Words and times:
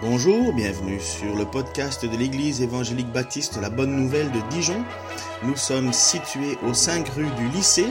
Bonjour, 0.00 0.52
bienvenue 0.52 1.00
sur 1.00 1.34
le 1.34 1.44
podcast 1.44 2.06
de 2.06 2.16
l'Église 2.16 2.62
évangélique 2.62 3.10
baptiste 3.10 3.60
La 3.60 3.68
Bonne 3.68 3.96
Nouvelle 3.96 4.30
de 4.30 4.38
Dijon. 4.48 4.84
Nous 5.42 5.56
sommes 5.56 5.92
situés 5.92 6.56
aux 6.64 6.72
5 6.72 7.08
rues 7.08 7.32
du 7.36 7.48
lycée 7.48 7.88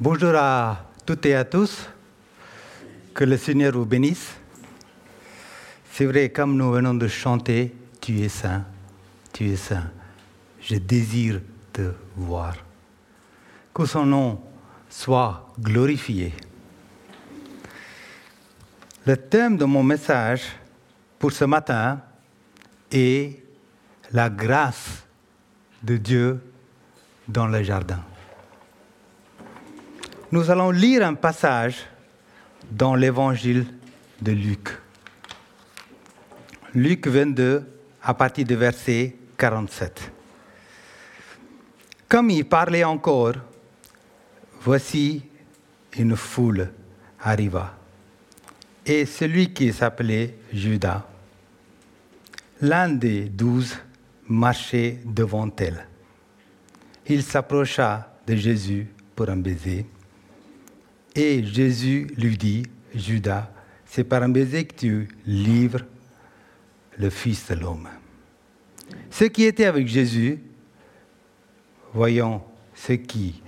Bonjour 0.00 0.34
à 0.34 0.89
toutes 1.10 1.26
et 1.26 1.34
à 1.34 1.44
tous. 1.44 1.88
Que 3.12 3.24
le 3.24 3.36
Seigneur 3.36 3.72
vous 3.72 3.84
bénisse. 3.84 4.36
C'est 5.90 6.06
vrai, 6.06 6.28
comme 6.28 6.56
nous 6.56 6.70
venons 6.70 6.94
de 6.94 7.08
chanter, 7.08 7.74
tu 8.00 8.20
es 8.20 8.28
saint, 8.28 8.64
tu 9.32 9.50
es 9.50 9.56
saint. 9.56 9.90
Je 10.60 10.76
désire 10.76 11.40
te 11.72 11.90
voir. 12.14 12.54
Que 13.74 13.86
son 13.86 14.06
nom 14.06 14.40
soit 14.88 15.52
glorifié. 15.58 16.32
Le 19.04 19.16
thème 19.16 19.56
de 19.56 19.64
mon 19.64 19.82
message 19.82 20.44
pour 21.18 21.32
ce 21.32 21.44
matin 21.44 22.00
est 22.92 23.42
la 24.12 24.30
grâce 24.30 25.02
de 25.82 25.96
Dieu 25.96 26.40
dans 27.26 27.48
le 27.48 27.64
jardin 27.64 27.98
nous 30.32 30.50
allons 30.50 30.70
lire 30.70 31.06
un 31.06 31.14
passage 31.14 31.86
dans 32.70 32.94
l'évangile 32.94 33.66
de 34.20 34.32
Luc. 34.32 34.68
Luc 36.74 37.06
22, 37.08 37.66
à 38.02 38.14
partir 38.14 38.46
du 38.46 38.54
verset 38.54 39.16
47. 39.36 40.12
Comme 42.08 42.30
il 42.30 42.44
parlait 42.44 42.84
encore, 42.84 43.34
voici 44.60 45.24
une 45.98 46.14
foule 46.14 46.70
arriva. 47.20 47.74
Et 48.86 49.06
celui 49.06 49.52
qui 49.52 49.72
s'appelait 49.72 50.36
Judas, 50.52 51.06
l'un 52.60 52.88
des 52.88 53.24
douze, 53.24 53.76
marchait 54.28 55.00
devant 55.04 55.50
elle. 55.58 55.86
Il 57.08 57.24
s'approcha 57.24 58.14
de 58.26 58.36
Jésus 58.36 58.86
pour 59.16 59.28
un 59.28 59.36
baiser. 59.36 59.86
Et 61.14 61.44
Jésus 61.44 62.06
lui 62.16 62.36
dit, 62.36 62.62
Judas, 62.94 63.50
c'est 63.84 64.04
par 64.04 64.22
un 64.22 64.28
baiser 64.28 64.64
que 64.64 64.74
tu 64.74 65.08
livres 65.26 65.80
le 66.98 67.10
Fils 67.10 67.48
de 67.50 67.54
l'homme. 67.54 67.88
Ceux 69.10 69.28
qui 69.28 69.44
étaient 69.44 69.64
avec 69.64 69.88
Jésus, 69.88 70.38
voyant 71.92 72.46
ce 72.74 72.92
qui 72.92 73.42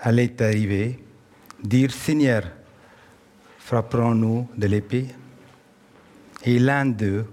allait 0.00 0.40
arriver, 0.40 1.02
dirent, 1.62 1.92
Seigneur, 1.92 2.44
frapperons-nous 3.58 4.48
de 4.56 4.66
l'épée 4.66 5.06
Et 6.44 6.58
l'un 6.58 6.86
d'eux 6.86 7.26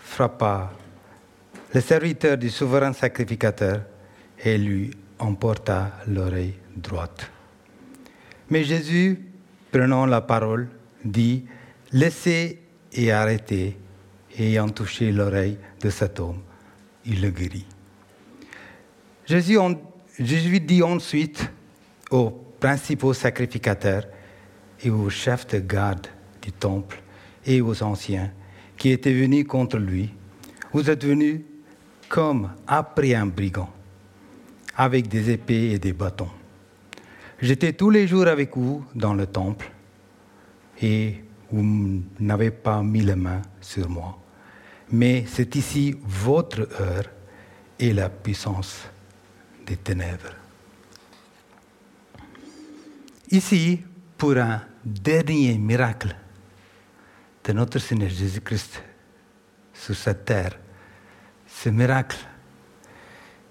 frappa 0.00 0.72
le 1.74 1.80
serviteur 1.80 2.38
du 2.38 2.48
souverain 2.48 2.92
sacrificateur 2.92 3.82
et 4.42 4.56
lui 4.56 4.90
emporta 5.18 5.92
l'oreille 6.06 6.54
droite. 6.74 7.30
Mais 8.50 8.64
Jésus, 8.64 9.18
prenant 9.70 10.06
la 10.06 10.20
parole, 10.20 10.68
dit, 11.04 11.44
laissez 11.92 12.60
et 12.92 13.12
arrêtez. 13.12 13.76
Ayant 14.38 14.68
touché 14.68 15.10
l'oreille 15.10 15.58
de 15.80 15.90
cet 15.90 16.20
homme, 16.20 16.38
il 17.04 17.20
le 17.20 17.30
guérit. 17.30 17.66
Jésus 19.26 20.60
dit 20.60 20.82
ensuite 20.82 21.50
aux 22.10 22.30
principaux 22.60 23.12
sacrificateurs 23.12 24.04
et 24.82 24.90
aux 24.90 25.10
chefs 25.10 25.46
de 25.48 25.58
garde 25.58 26.06
du 26.40 26.52
temple 26.52 27.02
et 27.44 27.60
aux 27.60 27.82
anciens 27.82 28.30
qui 28.76 28.90
étaient 28.90 29.12
venus 29.12 29.44
contre 29.46 29.78
lui, 29.78 30.14
vous 30.72 30.88
êtes 30.88 31.04
venus 31.04 31.40
comme 32.08 32.50
après 32.66 33.14
un 33.14 33.26
brigand, 33.26 33.70
avec 34.76 35.08
des 35.08 35.30
épées 35.30 35.72
et 35.72 35.78
des 35.78 35.92
bâtons. 35.92 36.30
J'étais 37.40 37.72
tous 37.72 37.90
les 37.90 38.08
jours 38.08 38.26
avec 38.26 38.56
vous 38.56 38.84
dans 38.96 39.14
le 39.14 39.26
temple 39.26 39.70
et 40.82 41.22
vous 41.52 42.02
n'avez 42.18 42.50
pas 42.50 42.82
mis 42.82 43.02
la 43.02 43.14
main 43.14 43.42
sur 43.60 43.88
moi. 43.88 44.18
Mais 44.90 45.24
c'est 45.26 45.54
ici 45.54 45.96
votre 46.02 46.68
heure 46.80 47.04
et 47.78 47.92
la 47.92 48.08
puissance 48.08 48.88
des 49.64 49.76
ténèbres. 49.76 50.34
Ici, 53.30 53.84
pour 54.16 54.36
un 54.36 54.62
dernier 54.84 55.58
miracle 55.58 56.16
de 57.44 57.52
notre 57.52 57.78
Seigneur 57.78 58.10
Jésus-Christ 58.10 58.82
sur 59.72 59.94
cette 59.94 60.24
terre, 60.24 60.58
ce 61.46 61.68
miracle 61.68 62.16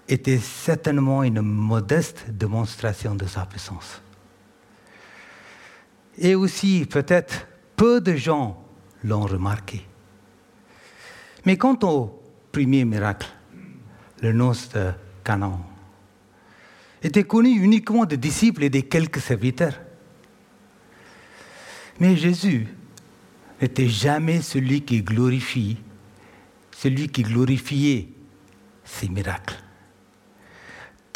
était 0.08 0.38
certainement 0.38 1.22
une 1.22 1.42
modeste 1.42 2.30
démonstration 2.30 3.14
de 3.14 3.26
sa 3.26 3.44
puissance. 3.44 4.00
Et 6.16 6.34
aussi, 6.34 6.86
peut-être, 6.90 7.46
peu 7.76 8.00
de 8.00 8.16
gens 8.16 8.64
l'ont 9.04 9.26
remarqué. 9.26 9.86
Mais 11.44 11.56
quant 11.56 11.78
au 11.82 12.22
premier 12.50 12.84
miracle, 12.84 13.28
le 14.22 14.32
noce 14.32 14.70
de 14.70 14.90
Canaan, 15.22 15.64
était 17.02 17.24
connu 17.24 17.50
uniquement 17.50 18.04
des 18.06 18.16
disciples 18.16 18.64
et 18.64 18.70
des 18.70 18.82
quelques 18.82 19.20
serviteurs. 19.20 19.78
Mais 22.00 22.16
Jésus 22.16 22.66
n'était 23.60 23.88
jamais 23.88 24.40
celui 24.40 24.80
qui 24.82 25.02
glorifie, 25.02 25.76
celui 26.72 27.08
qui 27.08 27.22
glorifiait 27.22 28.08
ces 28.84 29.08
miracles 29.08 29.62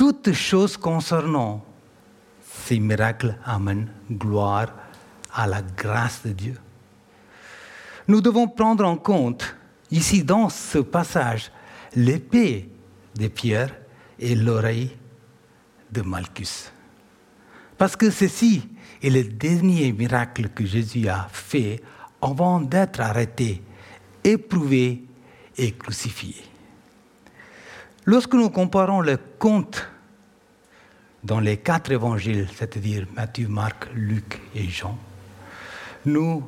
toutes 0.03 0.33
choses 0.33 0.77
concernant 0.77 1.65
ces 2.43 2.81
miracles 2.81 3.39
amènent 3.45 3.89
gloire 4.11 4.67
à 5.33 5.47
la 5.47 5.63
grâce 5.63 6.27
de 6.27 6.33
Dieu. 6.33 6.59
Nous 8.09 8.21
devons 8.21 8.49
prendre 8.49 8.85
en 8.85 8.97
compte 8.97 9.55
ici 9.93 10.25
dans 10.25 10.49
ce 10.49 10.79
passage 10.79 11.53
l'épée 11.95 12.69
de 13.15 13.29
Pierre 13.29 13.73
et 14.19 14.35
l'oreille 14.35 14.91
de 15.93 16.03
Malchus. 16.03 16.73
Parce 17.79 17.95
que 17.95 18.11
ceci 18.11 18.69
est 19.01 19.09
le 19.09 19.23
dernier 19.23 19.93
miracle 19.93 20.49
que 20.49 20.67
Jésus 20.67 21.07
a 21.07 21.29
fait 21.31 21.81
avant 22.21 22.61
d'être 22.61 23.01
arrêté, 23.01 23.62
éprouvé 24.25 25.05
et 25.57 25.71
crucifié. 25.71 26.35
Lorsque 28.05 28.35
nous 28.35 28.51
comparons 28.51 29.01
le 29.01 29.17
conte 29.39 29.92
dans 31.25 31.41
les 31.41 31.56
quatre 31.59 31.93
évangiles, 31.93 32.49
c'est-à-dire 32.56 33.06
Matthieu, 33.15 33.49
Marc, 33.49 33.88
Luc 33.94 34.41
et 34.55 34.65
Jean, 34.65 34.99
nous 36.05 36.43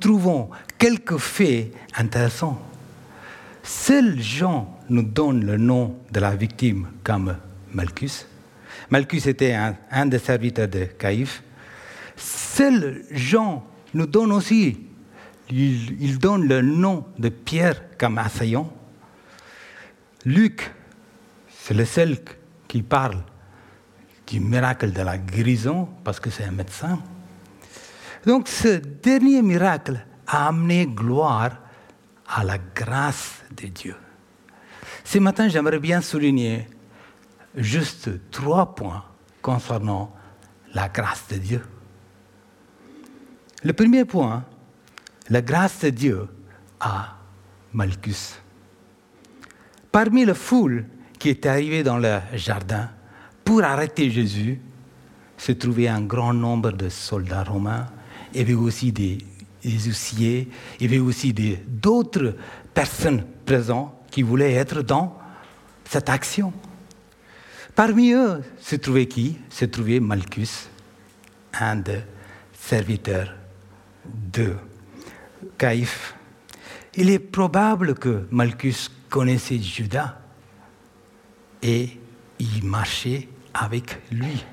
trouvons 0.00 0.50
quelques 0.78 1.16
faits 1.16 1.72
intéressants. 1.96 2.60
Seul 3.62 4.20
Jean 4.20 4.78
nous 4.90 5.02
donne 5.02 5.46
le 5.46 5.56
nom 5.56 5.96
de 6.12 6.20
la 6.20 6.36
victime 6.36 6.88
comme 7.02 7.36
Malchus. 7.72 8.26
Malchus 8.90 9.26
était 9.28 9.54
un, 9.90 10.06
des 10.06 10.18
serviteurs 10.18 10.68
de 10.68 10.84
Caïphe. 10.84 11.42
Seul 12.16 13.02
Jean 13.10 13.66
nous 13.94 14.06
donne 14.06 14.32
aussi, 14.32 14.78
il, 15.48 16.02
il 16.02 16.18
donne 16.18 16.46
le 16.46 16.60
nom 16.60 17.06
de 17.18 17.30
Pierre 17.30 17.82
comme 17.98 18.18
assaillant. 18.18 18.70
Luc, 20.26 20.70
c'est 21.48 21.74
le 21.74 21.86
seul 21.86 22.18
qui 22.74 22.82
parle 22.82 23.22
du 24.26 24.40
miracle 24.40 24.90
de 24.90 25.00
la 25.02 25.16
guérison, 25.16 25.88
parce 26.02 26.18
que 26.18 26.28
c'est 26.28 26.42
un 26.42 26.50
médecin. 26.50 26.98
Donc 28.26 28.48
ce 28.48 28.78
dernier 28.78 29.42
miracle 29.42 30.04
a 30.26 30.48
amené 30.48 30.84
gloire 30.84 31.52
à 32.26 32.42
la 32.42 32.58
grâce 32.58 33.44
de 33.56 33.68
Dieu. 33.68 33.94
Ce 35.04 35.20
matin, 35.20 35.46
j'aimerais 35.46 35.78
bien 35.78 36.00
souligner 36.00 36.66
juste 37.54 38.10
trois 38.32 38.74
points 38.74 39.04
concernant 39.40 40.12
la 40.72 40.88
grâce 40.88 41.28
de 41.28 41.36
Dieu. 41.36 41.62
Le 43.62 43.72
premier 43.72 44.04
point, 44.04 44.44
la 45.30 45.42
grâce 45.42 45.78
de 45.84 45.90
Dieu 45.90 46.28
à 46.80 47.18
Malchus. 47.72 48.34
Parmi 49.92 50.24
la 50.24 50.34
foule 50.34 50.86
qui 51.24 51.30
était 51.30 51.48
arrivé 51.48 51.82
dans 51.82 51.96
le 51.96 52.20
jardin 52.34 52.90
pour 53.44 53.64
arrêter 53.64 54.10
Jésus, 54.10 54.60
se 55.38 55.52
trouvait 55.52 55.88
un 55.88 56.02
grand 56.02 56.34
nombre 56.34 56.70
de 56.72 56.90
soldats 56.90 57.44
romains. 57.44 57.86
Il 58.34 58.40
y 58.40 58.42
avait 58.42 58.52
aussi 58.52 58.92
des, 58.92 59.16
des 59.62 59.70
huissiers, 59.70 60.50
il 60.78 60.82
y 60.82 60.94
avait 60.94 61.02
aussi 61.02 61.32
d'autres 61.66 62.36
personnes 62.74 63.24
présentes 63.46 63.94
qui 64.10 64.20
voulaient 64.20 64.52
être 64.52 64.82
dans 64.82 65.18
cette 65.88 66.10
action. 66.10 66.52
Parmi 67.74 68.12
eux 68.12 68.42
se 68.60 68.76
trouvait 68.76 69.06
qui? 69.06 69.38
Se 69.48 69.64
trouvait 69.64 70.00
Malchus, 70.00 70.68
un 71.58 71.76
des 71.76 72.00
serviteurs 72.52 73.32
de 74.30 74.56
Caïphe. 75.56 76.16
Il 76.96 77.08
est 77.08 77.18
probable 77.18 77.94
que 77.94 78.26
Malchus 78.30 78.90
connaissait 79.08 79.58
Judas 79.58 80.18
et 81.64 81.88
il 82.38 82.64
marchait 82.64 83.26
avec 83.54 83.98
lui. 84.12 84.44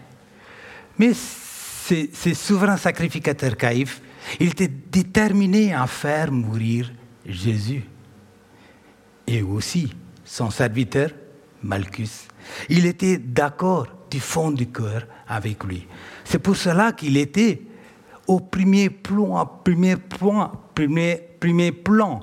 Mais 0.97 1.11
ces, 1.13 2.33
souverains 2.33 2.77
sacrificateurs 2.77 3.57
Caïphe, 3.57 4.01
il 4.39 4.49
était 4.49 4.69
déterminé 4.69 5.73
à 5.73 5.85
faire 5.87 6.31
mourir 6.31 6.91
Jésus. 7.25 7.83
Et 9.27 9.41
aussi 9.41 9.93
son 10.23 10.49
serviteur 10.49 11.11
Malchus. 11.61 12.27
Il 12.69 12.85
était 12.85 13.17
d'accord 13.17 13.87
du 14.09 14.19
fond 14.19 14.51
du 14.51 14.67
cœur 14.67 15.05
avec 15.27 15.63
lui. 15.63 15.85
C'est 16.23 16.39
pour 16.39 16.55
cela 16.55 16.93
qu'il 16.93 17.17
était 17.17 17.61
au 18.27 18.39
premier 18.39 18.89
plan, 18.89 19.45
premier 19.45 19.97
point, 19.97 20.51
premier, 20.73 21.21
premier 21.39 21.71
plan 21.71 22.21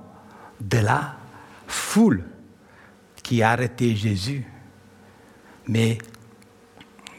de 0.61 0.79
la 0.79 1.17
foule 1.67 2.25
qui 3.23 3.43
a 3.43 3.50
arrêté 3.50 3.94
Jésus. 3.94 4.44
Mais 5.69 5.99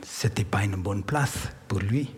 ce 0.03 0.27
n'était 0.27 0.43
pas 0.43 0.63
une 0.63 0.75
bonne 0.75 1.03
place 1.03 1.49
pour 1.67 1.79
lui. 1.79 2.09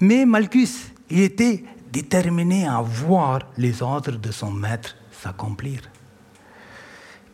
Mais 0.00 0.24
Malchus, 0.24 0.92
il 1.10 1.20
était 1.20 1.64
déterminé 1.92 2.66
à 2.66 2.80
voir 2.80 3.40
les 3.56 3.82
ordres 3.82 4.18
de 4.18 4.30
son 4.30 4.50
maître 4.50 4.96
s'accomplir. 5.10 5.80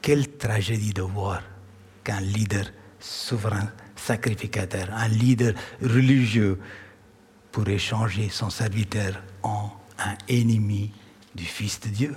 Quelle 0.01 0.37
tragédie 0.37 0.93
de 0.93 1.03
voir 1.03 1.43
qu'un 2.03 2.21
leader 2.21 2.67
souverain, 2.99 3.71
sacrificateur, 3.97 4.89
un 4.93 5.09
leader 5.09 5.55
religieux 5.81 6.59
pourrait 7.51 7.79
changer 7.79 8.29
son 8.31 8.51
serviteur 8.51 9.23
en 9.43 9.71
un 9.99 10.17
ennemi 10.29 10.93
du 11.35 11.45
Fils 11.45 11.81
de 11.81 11.89
Dieu. 11.89 12.17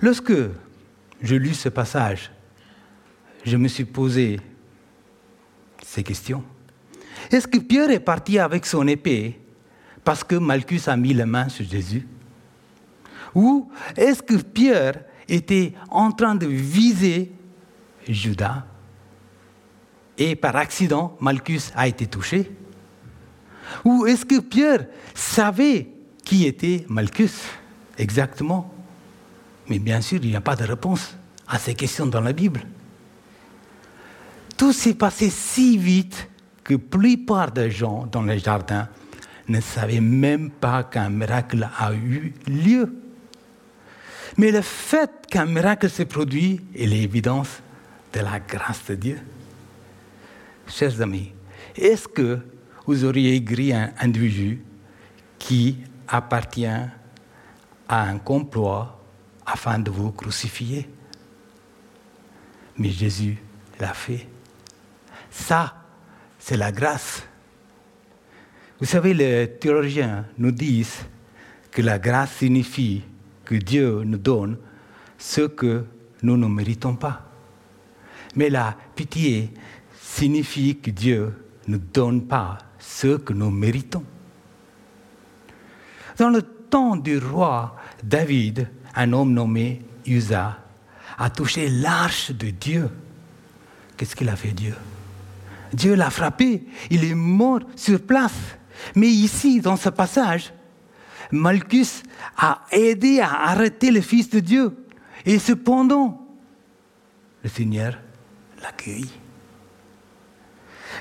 Lorsque 0.00 0.34
je 1.22 1.34
lus 1.34 1.54
ce 1.54 1.68
passage, 1.68 2.30
je 3.44 3.56
me 3.56 3.68
suis 3.68 3.84
posé 3.84 4.40
ces 5.84 6.02
questions. 6.02 6.42
Est-ce 7.30 7.46
que 7.46 7.58
Pierre 7.58 7.90
est 7.90 8.00
parti 8.00 8.38
avec 8.38 8.66
son 8.66 8.86
épée 8.88 9.38
parce 10.02 10.24
que 10.24 10.36
Malchus 10.36 10.82
a 10.86 10.96
mis 10.96 11.14
la 11.14 11.26
main 11.26 11.48
sur 11.48 11.66
Jésus? 11.66 12.06
Ou 13.34 13.70
est-ce 13.96 14.22
que 14.22 14.36
Pierre 14.36 15.00
était 15.28 15.72
en 15.90 16.12
train 16.12 16.34
de 16.34 16.46
viser 16.46 17.32
Judas 18.08 18.64
et 20.16 20.36
par 20.36 20.56
accident, 20.56 21.16
Malchus 21.20 21.70
a 21.74 21.88
été 21.88 22.06
touché? 22.06 22.50
Ou 23.84 24.06
est-ce 24.06 24.24
que 24.24 24.40
Pierre 24.40 24.86
savait 25.14 25.88
qui 26.24 26.46
était 26.46 26.86
Malchus 26.88 27.32
exactement? 27.98 28.72
Mais 29.68 29.78
bien 29.78 30.00
sûr, 30.00 30.20
il 30.22 30.30
n'y 30.30 30.36
a 30.36 30.40
pas 30.40 30.56
de 30.56 30.64
réponse 30.64 31.16
à 31.48 31.58
ces 31.58 31.74
questions 31.74 32.06
dans 32.06 32.20
la 32.20 32.32
Bible. 32.32 32.60
Tout 34.56 34.72
s'est 34.72 34.94
passé 34.94 35.30
si 35.30 35.78
vite 35.78 36.28
que 36.62 36.74
la 36.74 36.78
plupart 36.78 37.52
des 37.52 37.70
gens 37.70 38.06
dans 38.06 38.22
les 38.22 38.38
jardins 38.38 38.88
ne 39.48 39.60
savaient 39.60 40.00
même 40.00 40.50
pas 40.50 40.84
qu'un 40.84 41.10
miracle 41.10 41.68
a 41.78 41.92
eu 41.92 42.32
lieu. 42.46 42.94
Mais 44.36 44.50
le 44.50 44.62
fait 44.62 45.10
qu'un 45.28 45.46
miracle 45.46 45.90
s'est 45.90 46.06
produit 46.06 46.60
est 46.74 46.86
l'évidence 46.86 47.60
de 48.12 48.20
la 48.20 48.40
grâce 48.40 48.84
de 48.86 48.94
Dieu. 48.94 49.18
Chers 50.66 51.00
amis, 51.00 51.32
est-ce 51.76 52.08
que 52.08 52.38
vous 52.86 53.04
auriez 53.04 53.34
écrit 53.34 53.72
un 53.72 53.92
individu 54.00 54.62
qui 55.38 55.78
appartient 56.08 56.66
à 56.66 56.88
un 57.88 58.18
complot 58.18 58.84
afin 59.44 59.78
de 59.78 59.90
vous 59.90 60.10
crucifier? 60.10 60.88
Mais 62.78 62.90
Jésus 62.90 63.36
l'a 63.78 63.92
fait. 63.92 64.26
Ça, 65.34 65.74
c'est 66.38 66.56
la 66.56 66.72
grâce. 66.72 67.26
Vous 68.78 68.86
savez, 68.86 69.12
les 69.12 69.50
théologiens 69.60 70.24
nous 70.38 70.52
disent 70.52 71.04
que 71.70 71.82
la 71.82 71.98
grâce 71.98 72.36
signifie 72.36 73.02
que 73.44 73.56
Dieu 73.56 74.04
nous 74.04 74.16
donne 74.16 74.56
ce 75.18 75.42
que 75.42 75.84
nous 76.22 76.36
ne 76.36 76.46
méritons 76.46 76.94
pas. 76.94 77.28
Mais 78.36 78.48
la 78.48 78.76
pitié 78.94 79.52
signifie 80.00 80.78
que 80.78 80.90
Dieu 80.90 81.34
ne 81.66 81.76
donne 81.76 82.26
pas 82.26 82.58
ce 82.78 83.16
que 83.16 83.32
nous 83.32 83.50
méritons. 83.50 84.04
Dans 86.16 86.30
le 86.30 86.42
temps 86.42 86.96
du 86.96 87.18
roi 87.18 87.76
David, 88.02 88.68
un 88.94 89.12
homme 89.12 89.32
nommé 89.32 89.82
Usa 90.06 90.58
a 91.18 91.28
touché 91.28 91.68
l'arche 91.68 92.30
de 92.30 92.50
Dieu. 92.50 92.88
Qu'est-ce 93.96 94.16
qu'il 94.16 94.28
a 94.28 94.36
fait 94.36 94.52
Dieu? 94.52 94.74
Dieu 95.74 95.94
l'a 95.94 96.10
frappé, 96.10 96.64
il 96.90 97.04
est 97.04 97.14
mort 97.14 97.60
sur 97.76 98.00
place. 98.00 98.56
Mais 98.94 99.08
ici, 99.08 99.60
dans 99.60 99.76
ce 99.76 99.88
passage, 99.88 100.52
Malchus 101.30 102.02
a 102.36 102.62
aidé 102.70 103.20
à 103.20 103.48
arrêter 103.50 103.90
le 103.90 104.00
Fils 104.00 104.30
de 104.30 104.40
Dieu. 104.40 104.72
Et 105.24 105.38
cependant, 105.38 106.26
le 107.42 107.48
Seigneur 107.48 107.98
l'accueille. 108.62 109.10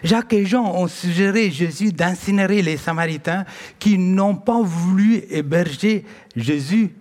Jacques 0.03 0.33
et 0.33 0.45
Jean 0.45 0.73
ont 0.75 0.87
suggéré 0.87 1.51
Jésus 1.51 1.93
d'incinérer 1.93 2.61
les 2.61 2.77
Samaritains 2.77 3.45
qui 3.79 3.97
n'ont 3.97 4.35
pas 4.35 4.61
voulu 4.61 5.23
héberger 5.29 6.05
Jésus. 6.35 6.93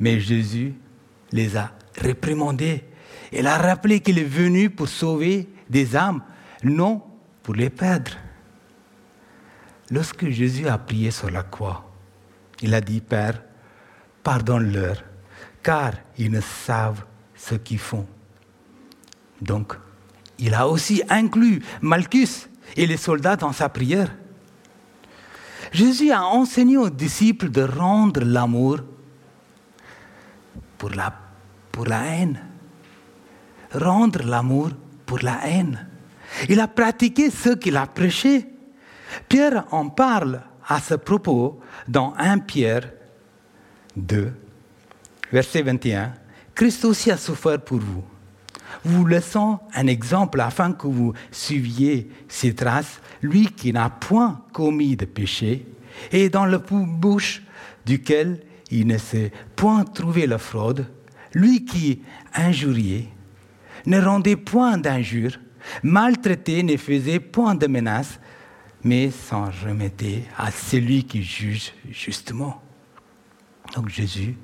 Mais 0.00 0.18
Jésus 0.18 0.74
les 1.32 1.56
a 1.56 1.72
réprimandés. 1.96 2.84
Il 3.32 3.46
a 3.46 3.58
rappelé 3.58 4.00
qu'il 4.00 4.18
est 4.18 4.24
venu 4.24 4.70
pour 4.70 4.88
sauver 4.88 5.48
des 5.70 5.96
âmes, 5.96 6.22
non 6.64 7.02
pour 7.42 7.54
les 7.54 7.70
perdre. 7.70 8.12
Lorsque 9.90 10.28
Jésus 10.28 10.68
a 10.68 10.78
prié 10.78 11.10
sur 11.10 11.30
la 11.30 11.42
croix, 11.42 11.90
il 12.62 12.74
a 12.74 12.80
dit, 12.80 13.00
Père, 13.00 13.42
pardonne-leur, 14.22 15.02
car 15.62 15.92
ils 16.16 16.30
ne 16.30 16.40
savent 16.40 17.04
ce 17.34 17.56
qu'ils 17.56 17.78
font. 17.78 18.06
Donc, 19.40 19.74
il 20.38 20.54
a 20.54 20.68
aussi 20.68 21.02
inclus 21.08 21.62
Malchus 21.80 22.48
et 22.76 22.86
les 22.86 22.96
soldats 22.96 23.36
dans 23.36 23.52
sa 23.52 23.68
prière. 23.68 24.14
Jésus 25.72 26.10
a 26.10 26.24
enseigné 26.24 26.76
aux 26.76 26.90
disciples 26.90 27.50
de 27.50 27.62
rendre 27.62 28.22
l'amour 28.24 28.80
pour 30.78 30.90
la, 30.90 31.12
pour 31.70 31.86
la 31.86 32.04
haine. 32.06 32.40
Rendre 33.72 34.22
l'amour 34.22 34.70
pour 35.06 35.20
la 35.20 35.46
haine. 35.46 35.86
Il 36.48 36.60
a 36.60 36.68
pratiqué 36.68 37.30
ce 37.30 37.50
qu'il 37.50 37.76
a 37.76 37.86
prêché. 37.86 38.46
Pierre 39.28 39.64
en 39.70 39.88
parle 39.88 40.42
à 40.66 40.80
ce 40.80 40.94
propos 40.94 41.60
dans 41.88 42.14
1 42.18 42.38
Pierre 42.38 42.90
2, 43.96 44.32
verset 45.32 45.62
21. 45.62 46.14
Christ 46.54 46.84
aussi 46.84 47.10
a 47.10 47.16
souffert 47.16 47.60
pour 47.60 47.78
vous 47.78 48.04
vous 48.84 49.06
laissant 49.06 49.66
un 49.74 49.86
exemple 49.86 50.40
afin 50.40 50.72
que 50.72 50.86
vous 50.86 51.12
suiviez 51.30 52.10
ses 52.28 52.54
traces, 52.54 53.00
lui 53.20 53.46
qui 53.46 53.72
n'a 53.72 53.90
point 53.90 54.44
commis 54.52 54.96
de 54.96 55.04
péché, 55.04 55.66
et 56.10 56.28
dans 56.28 56.46
la 56.46 56.58
bouche 56.58 57.42
duquel 57.84 58.40
il 58.70 58.86
ne 58.86 58.98
s'est 58.98 59.32
point 59.56 59.84
trouvé 59.84 60.26
la 60.26 60.38
fraude, 60.38 60.86
lui 61.34 61.64
qui 61.64 62.02
injuriait, 62.34 63.08
ne 63.86 64.00
rendait 64.00 64.36
point 64.36 64.78
d'injures, 64.78 65.38
maltraitait, 65.82 66.62
ne 66.62 66.76
faisait 66.76 67.20
point 67.20 67.54
de 67.54 67.66
menaces, 67.66 68.18
mais 68.84 69.10
s'en 69.10 69.50
remettait 69.64 70.24
à 70.36 70.50
celui 70.50 71.04
qui 71.04 71.22
juge 71.22 71.72
justement. 71.90 72.60
Donc 73.74 73.88
Jésus, 73.88 74.36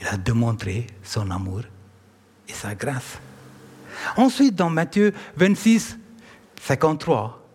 il 0.00 0.06
a 0.06 0.16
démontré 0.16 0.86
son 1.02 1.30
amour 1.30 1.62
et 2.48 2.52
sa 2.52 2.74
grâce. 2.74 3.18
Ensuite, 4.16 4.54
dans 4.54 4.70
Matthieu 4.70 5.12
26, 5.36 5.98
53, 6.60 7.46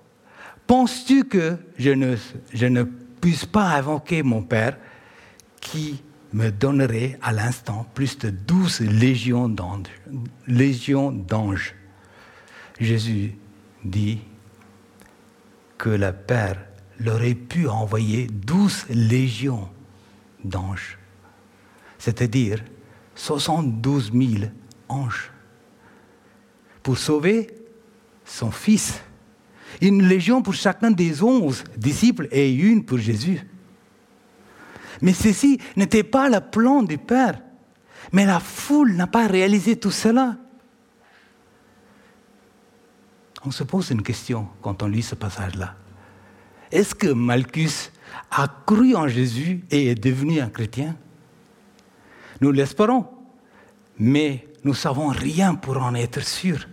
penses-tu 0.67 1.25
que 1.25 1.57
je 1.77 1.91
ne, 1.91 2.15
je 2.53 2.65
ne 2.65 2.83
puisse 2.83 3.45
pas 3.45 3.69
invoquer 3.69 4.23
mon 4.23 4.41
Père 4.41 4.77
qui 5.61 6.01
me 6.33 6.49
donnerait 6.51 7.17
à 7.21 7.31
l'instant 7.31 7.85
plus 7.93 8.17
de 8.17 8.29
douze 8.29 8.81
légions 8.81 9.49
d'anges? 9.49 9.89
Jésus 12.79 13.35
dit, 13.83 14.19
que 15.79 15.89
le 15.89 16.11
Père 16.11 16.59
leur 16.99 17.23
ait 17.23 17.33
pu 17.33 17.67
envoyer 17.67 18.27
douze 18.27 18.85
légions 18.89 19.69
d'anges, 20.43 20.99
c'est-à-dire 21.97 22.63
72 23.15 24.11
000 24.13 24.51
anges, 24.89 25.31
pour 26.83 26.97
sauver 26.97 27.47
son 28.25 28.51
Fils. 28.51 29.01
Une 29.81 30.07
légion 30.07 30.41
pour 30.41 30.53
chacun 30.53 30.91
des 30.91 31.23
onze 31.23 31.63
disciples 31.77 32.27
et 32.31 32.51
une 32.51 32.83
pour 32.83 32.97
Jésus. 32.97 33.39
Mais 35.01 35.13
ceci 35.13 35.59
n'était 35.77 36.03
pas 36.03 36.29
le 36.29 36.39
plan 36.41 36.83
du 36.83 36.97
Père. 36.97 37.39
Mais 38.11 38.25
la 38.25 38.39
foule 38.39 38.93
n'a 38.93 39.07
pas 39.07 39.27
réalisé 39.27 39.77
tout 39.77 39.91
cela. 39.91 40.37
On 43.45 43.51
se 43.51 43.63
pose 43.63 43.91
une 43.91 44.01
question 44.01 44.47
quand 44.61 44.83
on 44.83 44.87
lit 44.87 45.01
ce 45.01 45.15
passage-là. 45.15 45.75
Est-ce 46.71 46.93
que 46.93 47.07
Malchus 47.07 47.91
a 48.31 48.47
cru 48.65 48.95
en 48.95 49.07
Jésus 49.07 49.63
et 49.71 49.87
est 49.87 49.95
devenu 49.95 50.39
un 50.39 50.49
chrétien? 50.49 50.95
Nous 52.41 52.51
l'espérons, 52.51 53.07
mais 53.97 54.47
nous 54.63 54.71
ne 54.71 54.75
savons 54.75 55.07
rien 55.07 55.55
pour 55.55 55.77
en 55.77 55.95
être 55.95 56.21
sûrs. 56.21 56.67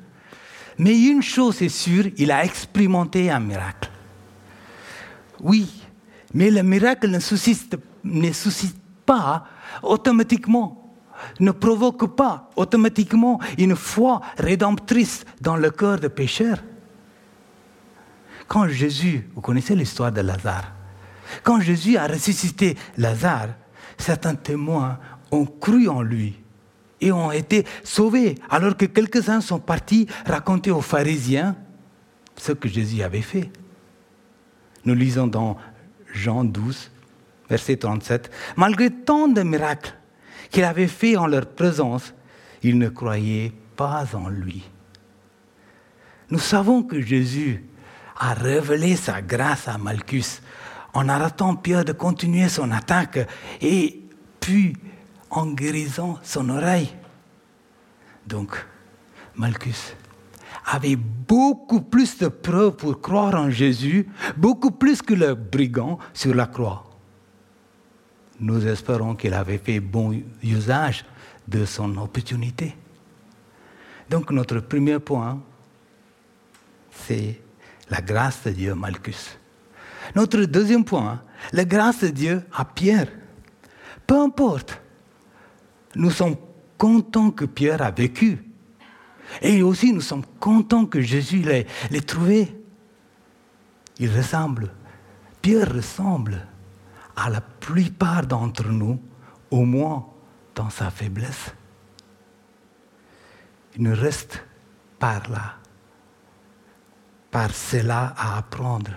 Mais 0.79 0.99
une 0.99 1.23
chose 1.23 1.63
est 1.63 1.69
sûre, 1.69 2.07
il 2.17 2.31
a 2.31 2.45
expérimenté 2.45 3.31
un 3.31 3.41
miracle. 3.41 3.91
Oui, 5.41 5.83
mais 6.35 6.51
le 6.51 6.63
miracle 6.63 7.09
ne 7.09 7.19
suscite, 7.19 7.77
ne 8.05 8.33
suscite 8.33 8.77
pas 9.07 9.47
automatiquement 9.83 10.86
ne 11.41 11.51
provoque 11.51 12.17
pas 12.17 12.51
automatiquement 12.57 13.41
une 13.59 13.77
foi 13.77 14.21
rédemptrice 14.39 15.25
dans 15.41 15.57
le 15.57 15.71
cœur 15.71 15.99
des 15.99 16.09
pécheurs. 16.09 16.59
Quand 18.49 18.69
Jésus, 18.69 19.29
vous 19.35 19.41
connaissez 19.41 19.75
l'histoire 19.75 20.13
de 20.13 20.21
Lazare, 20.21 20.73
quand 21.43 21.61
Jésus 21.61 21.97
a 21.97 22.07
ressuscité 22.07 22.77
Lazare, 22.97 23.49
certains 23.99 24.35
témoins 24.35 24.99
ont 25.31 25.47
cru 25.47 25.89
en 25.89 26.03
lui 26.03 26.35
et 27.01 27.13
ont 27.13 27.33
été 27.33 27.67
sauvés, 27.85 28.37
alors 28.49 28.77
que 28.77 28.87
quelques-uns 28.87 29.41
sont 29.41 29.59
partis 29.59 30.07
raconter 30.25 30.71
aux 30.71 30.81
pharisiens 30.81 31.57
ce 32.37 32.53
que 32.53 32.69
Jésus 32.69 33.03
avait 33.03 33.23
fait. 33.23 33.51
Nous 34.85 34.95
lisons 34.95 35.27
dans 35.27 35.57
Jean 36.13 36.45
12, 36.45 36.91
verset 37.51 37.77
37, 37.77 38.31
Malgré 38.57 38.91
tant 38.91 39.29
de 39.29 39.43
miracles, 39.43 39.95
qu'il 40.51 40.65
avait 40.65 40.87
fait 40.87 41.17
en 41.17 41.27
leur 41.27 41.47
présence, 41.47 42.15
ils 42.63 42.79
ne 42.79 42.89
croyaient 42.89 43.53
pas 43.77 44.05
en 44.15 44.29
lui. 44.29 44.65
Nous 46.31 46.39
savons 46.39 46.83
que 46.83 47.01
Jésus 47.01 47.65
a 48.19 48.35
révélé 48.35 48.97
sa 48.97 49.23
grâce 49.23 49.69
à 49.69 49.79
Malchus 49.79 50.41
en 50.95 51.09
arrêtant 51.09 51.55
Pierre 51.55 51.85
de 51.85 51.93
continuer 51.93 52.49
son 52.49 52.71
attaque 52.71 53.19
et 53.61 54.03
puis 54.41 54.77
en 55.31 55.47
guérissant 55.47 56.19
son 56.23 56.49
oreille. 56.49 56.95
Donc, 58.27 58.57
Malchus 59.37 59.95
avait 60.65 60.97
beaucoup 60.97 61.83
plus 61.83 62.19
de 62.19 62.29
preuves 62.29 62.77
pour 62.77 63.01
croire 63.01 63.35
en 63.35 63.51
Jésus, 63.51 64.09
beaucoup 64.37 64.73
plus 64.73 65.03
que 65.03 65.15
le 65.15 65.35
brigand 65.35 65.99
sur 66.13 66.35
la 66.35 66.47
croix 66.47 66.86
nous 68.41 68.67
espérons 68.67 69.15
qu'il 69.15 69.35
avait 69.35 69.59
fait 69.59 69.81
bon 69.81 70.23
usage 70.43 71.05
de 71.47 71.65
son 71.65 71.97
opportunité. 71.97 72.75
Donc 74.11 74.31
notre 74.31 74.61
premier 74.61 74.99
point, 74.99 75.41
c'est 76.91 77.41
la 77.91 78.01
grâce 78.01 78.45
de 78.45 78.51
Dieu 78.51 78.75
Malchus. 78.75 79.37
Notre 80.15 80.43
deuxième 80.45 80.85
point, 80.85 81.23
la 81.53 81.65
grâce 81.65 82.01
de 82.01 82.09
Dieu 82.09 82.43
à 82.53 82.65
Pierre. 82.65 83.09
Peu 84.07 84.19
importe, 84.19 84.81
nous 85.95 86.11
sommes 86.11 86.37
contents 86.79 87.31
que 87.31 87.45
Pierre 87.45 87.83
a 87.83 87.91
vécu. 87.91 88.39
Et 89.43 89.63
aussi, 89.63 89.93
nous 89.93 90.01
sommes 90.01 90.25
contents 90.39 90.87
que 90.87 91.01
Jésus 91.01 91.43
l'ait 91.43 92.01
trouvé. 92.03 92.55
Il 93.99 94.15
ressemble, 94.15 94.71
Pierre 95.43 95.73
ressemble 95.75 96.47
à 97.17 97.31
la 97.31 97.41
plupart 97.41 98.27
d'entre 98.27 98.69
nous, 98.69 99.01
au 99.51 99.65
moins 99.65 100.07
dans 100.55 100.71
sa 100.71 100.91
faiblesse. 100.91 101.55
Il 103.77 103.83
nous 103.83 103.95
reste 103.95 104.45
par 104.99 105.29
là, 105.31 105.57
par 107.31 107.51
cela 107.53 108.15
à 108.17 108.39
apprendre 108.39 108.93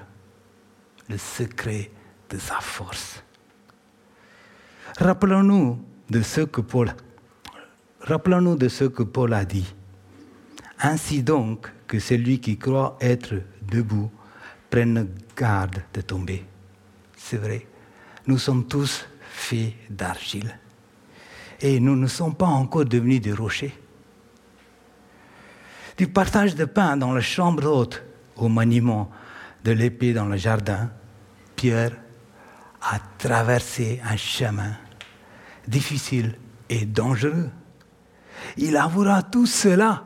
le 1.10 1.18
secret 1.18 1.92
de 2.30 2.38
sa 2.38 2.60
force. 2.60 3.24
Rappelons-nous 4.98 5.84
de 6.10 6.22
ce 6.22 6.42
que 6.42 6.62
Paul, 6.62 6.94
rappelons-nous 8.02 8.56
de 8.56 8.68
ce 8.68 8.86
que 8.86 9.04
Paul 9.04 9.34
a 9.34 9.46
dit. 9.46 9.74
Ainsi 10.80 11.24
donc 11.24 11.72
que 11.88 12.00
celui 12.00 12.40
qui 12.40 12.58
croit 12.58 12.98
être 13.02 13.36
debout 13.62 14.12
prenne 14.70 15.10
garde 15.36 15.84
de 15.94 16.02
tomber. 16.02 16.46
C'est 17.18 17.38
vrai 17.38 17.69
nous 18.30 18.38
sommes 18.38 18.68
tous 18.68 19.08
faits 19.32 19.74
d'argile. 19.90 20.56
Et 21.62 21.80
nous 21.80 21.96
ne 21.96 22.06
sommes 22.06 22.36
pas 22.36 22.46
encore 22.46 22.86
devenus 22.86 23.20
des 23.20 23.34
rochers. 23.34 23.74
Du 25.98 26.08
partage 26.08 26.54
de 26.54 26.66
pain 26.66 26.96
dans 26.96 27.12
la 27.12 27.22
chambre 27.22 27.66
haute 27.66 28.04
au 28.36 28.48
maniement 28.48 29.10
de 29.64 29.72
l'épée 29.72 30.14
dans 30.14 30.28
le 30.28 30.38
jardin, 30.38 30.92
Pierre 31.56 31.98
a 32.84 33.00
traversé 33.18 34.00
un 34.06 34.16
chemin 34.16 34.78
difficile 35.68 36.38
et 36.70 36.86
dangereux. 36.86 37.50
Il 38.58 38.78
avouera 38.78 39.24
tout 39.24 39.48
cela 39.48 40.06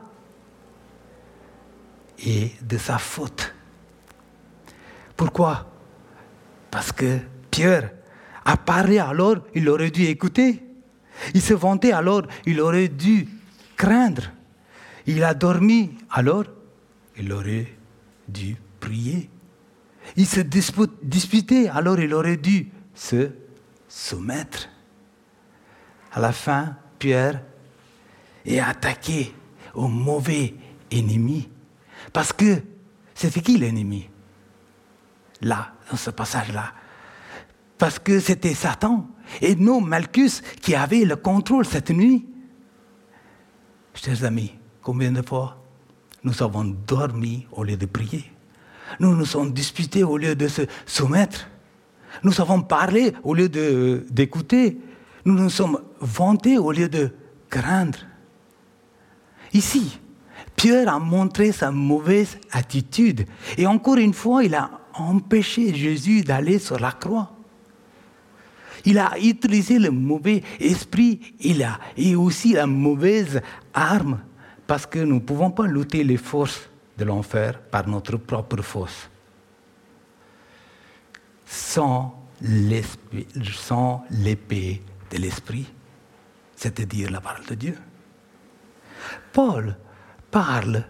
et 2.24 2.52
de 2.62 2.78
sa 2.78 2.96
faute. 2.96 3.54
Pourquoi? 5.14 5.70
Parce 6.70 6.90
que 6.90 7.18
Pierre 7.50 7.93
a 8.44 8.56
parlé 8.56 8.98
alors, 8.98 9.36
il 9.54 9.68
aurait 9.68 9.90
dû 9.90 10.04
écouter. 10.04 10.62
Il 11.32 11.40
se 11.40 11.54
vantait 11.54 11.92
alors, 11.92 12.22
il 12.44 12.60
aurait 12.60 12.88
dû 12.88 13.28
craindre. 13.76 14.30
Il 15.06 15.22
a 15.22 15.34
dormi 15.34 15.90
alors, 16.10 16.44
il 17.16 17.32
aurait 17.32 17.68
dû 18.28 18.56
prier. 18.80 19.30
Il 20.16 20.26
se 20.26 20.40
disputait 20.40 21.68
alors, 21.68 21.98
il 21.98 22.12
aurait 22.12 22.36
dû 22.36 22.68
se 22.94 23.30
soumettre. 23.88 24.68
À 26.12 26.20
la 26.20 26.32
fin, 26.32 26.76
Pierre 26.98 27.42
est 28.44 28.60
attaqué 28.60 29.34
au 29.74 29.88
mauvais 29.88 30.54
ennemi. 30.90 31.48
Parce 32.12 32.32
que 32.32 32.62
c'était 33.14 33.40
qui 33.40 33.58
l'ennemi? 33.58 34.08
Là, 35.40 35.74
dans 35.90 35.96
ce 35.96 36.10
passage-là, 36.10 36.72
parce 37.78 37.98
que 37.98 38.20
c'était 38.20 38.54
Satan 38.54 39.06
et 39.40 39.54
non 39.54 39.80
Malchus 39.80 40.42
qui 40.60 40.74
avait 40.74 41.04
le 41.04 41.16
contrôle 41.16 41.64
cette 41.64 41.90
nuit. 41.90 42.26
Chers 43.94 44.24
amis, 44.24 44.52
combien 44.82 45.12
de 45.12 45.22
fois 45.22 45.62
nous 46.22 46.42
avons 46.42 46.64
dormi 46.64 47.46
au 47.52 47.64
lieu 47.64 47.76
de 47.76 47.86
prier? 47.86 48.24
Nous 49.00 49.14
nous 49.14 49.24
sommes 49.24 49.52
disputés 49.52 50.04
au 50.04 50.16
lieu 50.16 50.34
de 50.34 50.46
se 50.46 50.62
soumettre 50.86 51.48
Nous 52.22 52.40
avons 52.40 52.60
parlé 52.60 53.12
au 53.22 53.34
lieu 53.34 53.48
d'écouter 54.10 54.78
Nous 55.24 55.34
nous 55.34 55.50
sommes 55.50 55.80
vantés 56.00 56.58
au 56.58 56.70
lieu 56.70 56.88
de 56.88 57.10
craindre 57.48 57.98
Ici, 59.52 60.00
Pierre 60.56 60.92
a 60.92 60.98
montré 60.98 61.52
sa 61.52 61.70
mauvaise 61.70 62.38
attitude 62.50 63.26
et 63.56 63.66
encore 63.66 63.96
une 63.96 64.14
fois, 64.14 64.44
il 64.44 64.54
a 64.54 64.70
empêché 64.94 65.72
Jésus 65.74 66.22
d'aller 66.22 66.58
sur 66.58 66.78
la 66.78 66.90
croix. 66.90 67.33
Il 68.84 68.98
a 68.98 69.18
utilisé 69.18 69.78
le 69.78 69.90
mauvais 69.90 70.42
esprit 70.60 71.34
il 71.40 71.62
a, 71.62 71.78
et 71.96 72.14
aussi 72.16 72.52
la 72.52 72.66
mauvaise 72.66 73.40
arme, 73.72 74.20
parce 74.66 74.86
que 74.86 74.98
nous 74.98 75.16
ne 75.16 75.20
pouvons 75.20 75.50
pas 75.50 75.66
lutter 75.66 76.04
les 76.04 76.16
forces 76.16 76.68
de 76.98 77.04
l'enfer 77.04 77.60
par 77.60 77.88
notre 77.88 78.16
propre 78.16 78.62
force. 78.62 79.08
Sans 81.46 82.14
l'épée 82.42 83.26
de 85.10 85.18
l'esprit, 85.18 85.66
c'est-à-dire 86.56 87.10
la 87.10 87.20
parole 87.20 87.46
de 87.46 87.54
Dieu. 87.54 87.78
Paul 89.32 89.76
parle 90.30 90.84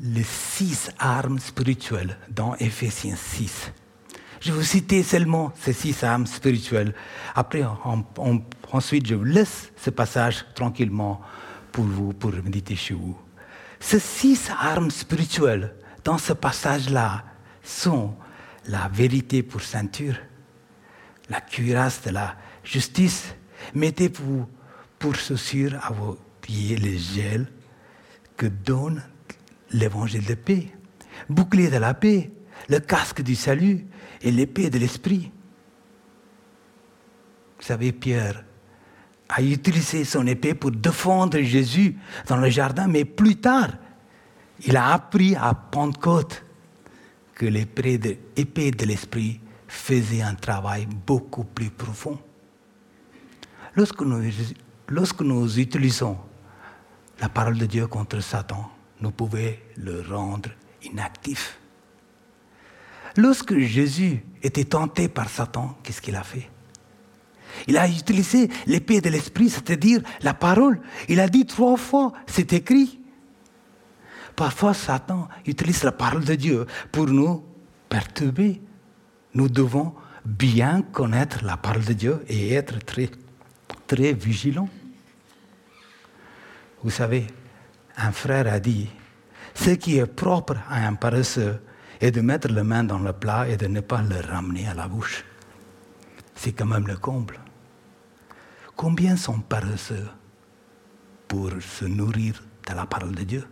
les 0.00 0.24
six 0.24 0.90
armes 0.98 1.38
spirituelles 1.38 2.18
dans 2.28 2.56
Éphésiens 2.56 3.16
6. 3.16 3.72
Je 4.42 4.50
vais 4.50 4.58
vous 4.58 4.64
citer 4.64 5.04
seulement 5.04 5.52
ces 5.60 5.72
six 5.72 6.02
âmes 6.02 6.26
spirituelles. 6.26 6.96
Après, 7.36 7.62
ensuite, 8.72 9.06
je 9.06 9.14
vous 9.14 9.22
laisse 9.22 9.70
ce 9.76 9.90
passage 9.90 10.44
tranquillement 10.56 11.20
pour 11.70 11.84
vous, 11.84 12.12
pour 12.12 12.32
méditer 12.32 12.74
chez 12.74 12.94
vous. 12.94 13.16
Ces 13.78 14.00
six 14.00 14.50
armes 14.50 14.90
spirituelles, 14.90 15.76
dans 16.02 16.18
ce 16.18 16.32
passage-là, 16.32 17.24
sont 17.62 18.16
la 18.66 18.88
vérité 18.88 19.44
pour 19.44 19.62
ceinture, 19.62 20.16
la 21.30 21.40
cuirasse 21.40 22.02
de 22.02 22.10
la 22.10 22.34
justice. 22.64 23.36
Mettez 23.76 24.08
pour, 24.08 25.14
chaussures 25.14 25.78
à 25.84 25.92
vos 25.92 26.18
pieds 26.40 26.76
les 26.76 26.98
gels 26.98 27.46
que 28.36 28.46
donne 28.46 29.04
l'évangile 29.70 30.24
de 30.24 30.34
paix, 30.34 30.66
bouclier 31.28 31.70
de 31.70 31.76
la 31.76 31.94
paix, 31.94 32.32
le 32.68 32.78
casque 32.78 33.22
du 33.22 33.34
salut 33.34 33.86
et 34.20 34.30
l'épée 34.30 34.70
de 34.70 34.78
l'esprit. 34.78 35.30
Vous 37.58 37.66
savez, 37.66 37.92
Pierre 37.92 38.44
a 39.28 39.42
utilisé 39.42 40.04
son 40.04 40.26
épée 40.26 40.54
pour 40.54 40.70
défendre 40.70 41.38
Jésus 41.40 41.96
dans 42.26 42.36
le 42.36 42.50
jardin, 42.50 42.86
mais 42.86 43.04
plus 43.04 43.36
tard, 43.36 43.70
il 44.66 44.76
a 44.76 44.92
appris 44.92 45.34
à 45.36 45.54
Pentecôte 45.54 46.44
que 47.34 47.46
l'épée 47.46 47.98
de, 47.98 48.84
l'esprit 48.84 49.40
faisait 49.66 50.22
un 50.22 50.34
travail 50.34 50.86
beaucoup 50.86 51.44
plus 51.44 51.70
profond. 51.70 52.18
Lorsque 53.74 54.02
nous, 54.02 54.22
lorsque 54.88 55.22
nous 55.22 55.58
utilisons 55.58 56.18
la 57.20 57.28
parole 57.28 57.56
de 57.56 57.66
Dieu 57.66 57.86
contre 57.86 58.20
Satan, 58.20 58.70
nous 59.00 59.10
pouvons 59.10 59.54
le 59.78 60.02
rendre 60.02 60.50
inactif. 60.82 61.58
Lorsque 63.16 63.58
Jésus 63.58 64.24
était 64.42 64.64
tenté 64.64 65.08
par 65.08 65.28
Satan, 65.28 65.76
qu'est-ce 65.82 66.00
qu'il 66.00 66.16
a 66.16 66.22
fait? 66.22 66.48
Il 67.66 67.76
a 67.76 67.86
utilisé 67.86 68.48
l'épée 68.66 69.00
de 69.00 69.10
l'esprit, 69.10 69.50
c'est-à-dire 69.50 70.00
la 70.22 70.34
parole. 70.34 70.80
Il 71.08 71.20
a 71.20 71.28
dit 71.28 71.44
trois 71.44 71.76
fois, 71.76 72.12
c'est 72.26 72.52
écrit. 72.52 72.98
Parfois, 74.34 74.72
Satan 74.72 75.28
utilise 75.46 75.82
la 75.84 75.92
parole 75.92 76.24
de 76.24 76.34
Dieu 76.34 76.66
pour 76.90 77.06
nous 77.06 77.44
perturber. 77.88 78.60
Nous 79.34 79.48
devons 79.48 79.94
bien 80.24 80.82
connaître 80.82 81.44
la 81.44 81.56
parole 81.56 81.84
de 81.84 81.92
Dieu 81.92 82.24
et 82.28 82.54
être 82.54 82.78
très, 82.78 83.10
très 83.86 84.14
vigilants. 84.14 84.68
Vous 86.82 86.90
savez, 86.90 87.26
un 87.96 88.12
frère 88.12 88.50
a 88.52 88.58
dit, 88.58 88.88
ce 89.54 89.70
qui 89.70 89.98
est 89.98 90.06
propre 90.06 90.56
à 90.68 90.86
un 90.86 90.94
paresseux 90.94 91.60
est 92.02 92.10
de 92.10 92.20
mettre 92.20 92.48
la 92.48 92.64
main 92.64 92.82
dans 92.82 92.98
le 92.98 93.12
plat 93.12 93.48
et 93.48 93.56
de 93.56 93.68
ne 93.68 93.80
pas 93.80 94.02
le 94.02 94.20
ramener 94.20 94.66
à 94.66 94.74
la 94.74 94.88
bouche. 94.88 95.24
C'est 96.34 96.52
quand 96.52 96.66
même 96.66 96.88
le 96.88 96.96
comble. 96.96 97.38
Combien 98.74 99.16
sont 99.16 99.38
paresseux 99.38 100.08
pour 101.28 101.50
se 101.60 101.84
nourrir 101.84 102.42
de 102.68 102.74
la 102.74 102.86
parole 102.86 103.14
de 103.14 103.22
Dieu? 103.22 103.44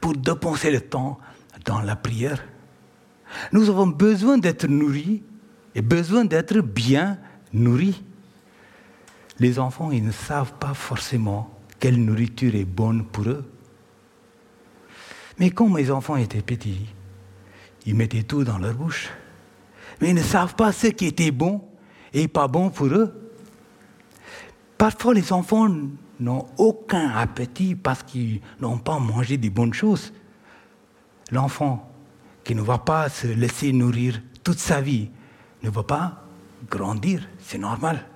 Pour 0.00 0.14
dépenser 0.14 0.70
le 0.70 0.80
temps 0.80 1.18
dans 1.64 1.80
la 1.80 1.96
prière? 1.96 2.44
Nous 3.50 3.68
avons 3.68 3.88
besoin 3.88 4.38
d'être 4.38 4.68
nourris 4.68 5.24
et 5.74 5.82
besoin 5.82 6.24
d'être 6.24 6.60
bien 6.60 7.18
nourris. 7.52 8.04
Les 9.40 9.58
enfants, 9.58 9.90
ils 9.90 10.04
ne 10.04 10.12
savent 10.12 10.54
pas 10.54 10.72
forcément 10.72 11.58
quelle 11.80 12.02
nourriture 12.02 12.54
est 12.54 12.64
bonne 12.64 13.04
pour 13.04 13.28
eux. 13.28 13.44
Mais 15.40 15.50
quand 15.50 15.68
mes 15.68 15.90
enfants 15.90 16.16
étaient 16.16 16.42
petits, 16.42 16.86
ils 17.86 17.94
mettaient 17.94 18.22
tout 18.22 18.44
dans 18.44 18.58
leur 18.58 18.74
bouche. 18.74 19.10
Mais 20.00 20.10
ils 20.10 20.14
ne 20.14 20.22
savent 20.22 20.54
pas 20.54 20.72
ce 20.72 20.88
qui 20.88 21.06
était 21.06 21.30
bon 21.30 21.62
et 22.12 22.28
pas 22.28 22.48
bon 22.48 22.70
pour 22.70 22.86
eux. 22.86 23.32
Parfois, 24.76 25.14
les 25.14 25.32
enfants 25.32 25.68
n'ont 26.20 26.46
aucun 26.56 27.10
appétit 27.10 27.74
parce 27.74 28.02
qu'ils 28.02 28.40
n'ont 28.60 28.78
pas 28.78 28.98
mangé 28.98 29.36
des 29.36 29.50
bonnes 29.50 29.74
choses. 29.74 30.12
L'enfant 31.30 31.92
qui 32.44 32.54
ne 32.54 32.62
va 32.62 32.78
pas 32.78 33.08
se 33.08 33.26
laisser 33.26 33.72
nourrir 33.72 34.22
toute 34.42 34.58
sa 34.58 34.80
vie 34.80 35.10
ne 35.62 35.70
va 35.70 35.82
pas 35.82 36.24
grandir, 36.70 37.28
c'est 37.38 37.58
normal. 37.58 38.06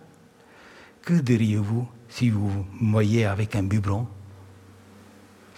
Que 1.02 1.14
diriez-vous 1.14 1.86
si 2.08 2.30
vous 2.30 2.64
voyez 2.80 3.24
avec 3.24 3.56
un 3.56 3.62
biberon, 3.62 4.06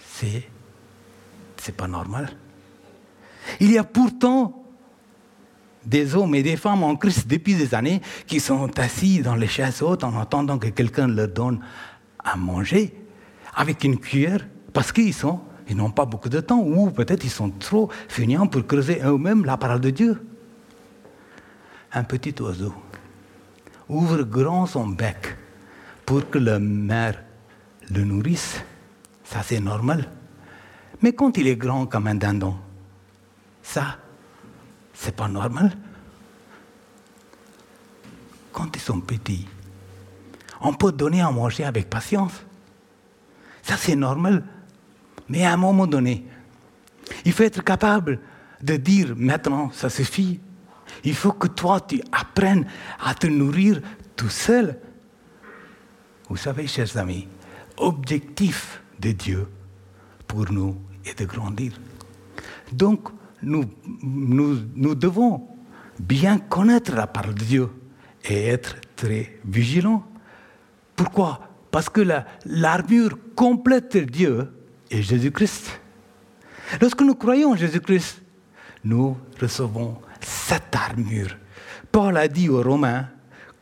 c'est 0.06 0.48
c'est 1.56 1.76
pas 1.76 1.88
normal. 1.88 2.36
Il 3.60 3.70
y 3.70 3.78
a 3.78 3.84
pourtant 3.84 4.64
des 5.84 6.14
hommes 6.14 6.34
et 6.34 6.42
des 6.42 6.56
femmes 6.56 6.82
en 6.82 6.96
Christ 6.96 7.28
depuis 7.28 7.54
des 7.54 7.74
années 7.74 8.00
qui 8.26 8.40
sont 8.40 8.78
assis 8.78 9.20
dans 9.20 9.34
les 9.34 9.46
chaises 9.46 9.82
hautes 9.82 10.04
en 10.04 10.18
attendant 10.18 10.58
que 10.58 10.68
quelqu'un 10.68 11.06
leur 11.06 11.28
donne 11.28 11.60
à 12.22 12.36
manger 12.36 12.94
avec 13.54 13.84
une 13.84 13.98
cuillère 13.98 14.46
parce 14.72 14.92
qu'ils 14.92 15.14
sont 15.14 15.40
ils 15.68 15.76
n'ont 15.76 15.90
pas 15.90 16.04
beaucoup 16.04 16.28
de 16.28 16.40
temps 16.40 16.60
ou 16.60 16.90
peut-être 16.90 17.24
ils 17.24 17.30
sont 17.30 17.50
trop 17.50 17.88
feignants 18.08 18.46
pour 18.46 18.66
creuser 18.66 19.00
eux-mêmes 19.02 19.44
la 19.44 19.56
parole 19.56 19.80
de 19.80 19.90
Dieu. 19.90 20.26
Un 21.92 22.04
petit 22.04 22.34
oiseau 22.42 22.74
ouvre 23.88 24.22
grand 24.24 24.66
son 24.66 24.88
bec 24.88 25.36
pour 26.04 26.28
que 26.28 26.38
la 26.38 26.58
mère 26.58 27.22
le 27.90 28.04
nourrisse. 28.04 28.62
Ça, 29.24 29.42
c'est 29.42 29.60
normal. 29.60 30.10
Mais 31.02 31.12
quand 31.12 31.36
il 31.38 31.46
est 31.46 31.56
grand 31.56 31.86
comme 31.86 32.06
un 32.06 32.14
dindon, 32.14 32.56
ça, 33.64 33.96
c'est 34.92 35.16
pas 35.16 35.26
normal. 35.26 35.76
Quand 38.52 38.68
ils 38.76 38.80
sont 38.80 39.00
petits, 39.00 39.48
on 40.60 40.74
peut 40.74 40.92
donner 40.92 41.22
à 41.22 41.30
manger 41.30 41.64
avec 41.64 41.90
patience. 41.90 42.44
Ça, 43.62 43.76
c'est 43.76 43.96
normal. 43.96 44.44
Mais 45.28 45.44
à 45.44 45.54
un 45.54 45.56
moment 45.56 45.86
donné, 45.86 46.26
il 47.24 47.32
faut 47.32 47.42
être 47.42 47.64
capable 47.64 48.20
de 48.62 48.76
dire 48.76 49.14
maintenant, 49.16 49.72
ça 49.72 49.88
suffit. 49.90 50.38
Il 51.02 51.14
faut 51.14 51.32
que 51.32 51.48
toi, 51.48 51.80
tu 51.80 52.00
apprennes 52.12 52.66
à 53.02 53.14
te 53.14 53.26
nourrir 53.26 53.80
tout 54.14 54.28
seul. 54.28 54.78
Vous 56.28 56.36
savez, 56.36 56.66
chers 56.66 56.96
amis, 56.98 57.26
objectif 57.78 58.82
de 59.00 59.12
Dieu 59.12 59.48
pour 60.28 60.52
nous 60.52 60.76
est 61.04 61.18
de 61.18 61.24
grandir. 61.24 61.72
Donc, 62.70 63.08
nous, 63.44 64.94
devons 64.94 65.48
bien 65.98 66.38
connaître 66.38 66.94
la 66.94 67.06
parole 67.06 67.34
de 67.34 67.44
Dieu 67.44 67.68
et 68.24 68.48
être 68.48 68.76
très 68.96 69.38
vigilants. 69.44 70.04
Pourquoi? 70.96 71.40
Parce 71.70 71.88
que 71.88 72.02
l'armure 72.46 73.18
complète 73.34 73.96
de 73.96 74.04
Dieu 74.04 74.48
est 74.90 75.02
Jésus-Christ. 75.02 75.80
Lorsque 76.80 77.02
nous 77.02 77.14
croyons 77.14 77.52
en 77.52 77.56
Jésus-Christ, 77.56 78.22
nous 78.84 79.16
recevons 79.40 79.98
cette 80.20 80.74
armure. 80.74 81.36
Paul 81.90 82.16
a 82.16 82.28
dit 82.28 82.48
aux 82.48 82.62
Romains, 82.62 83.08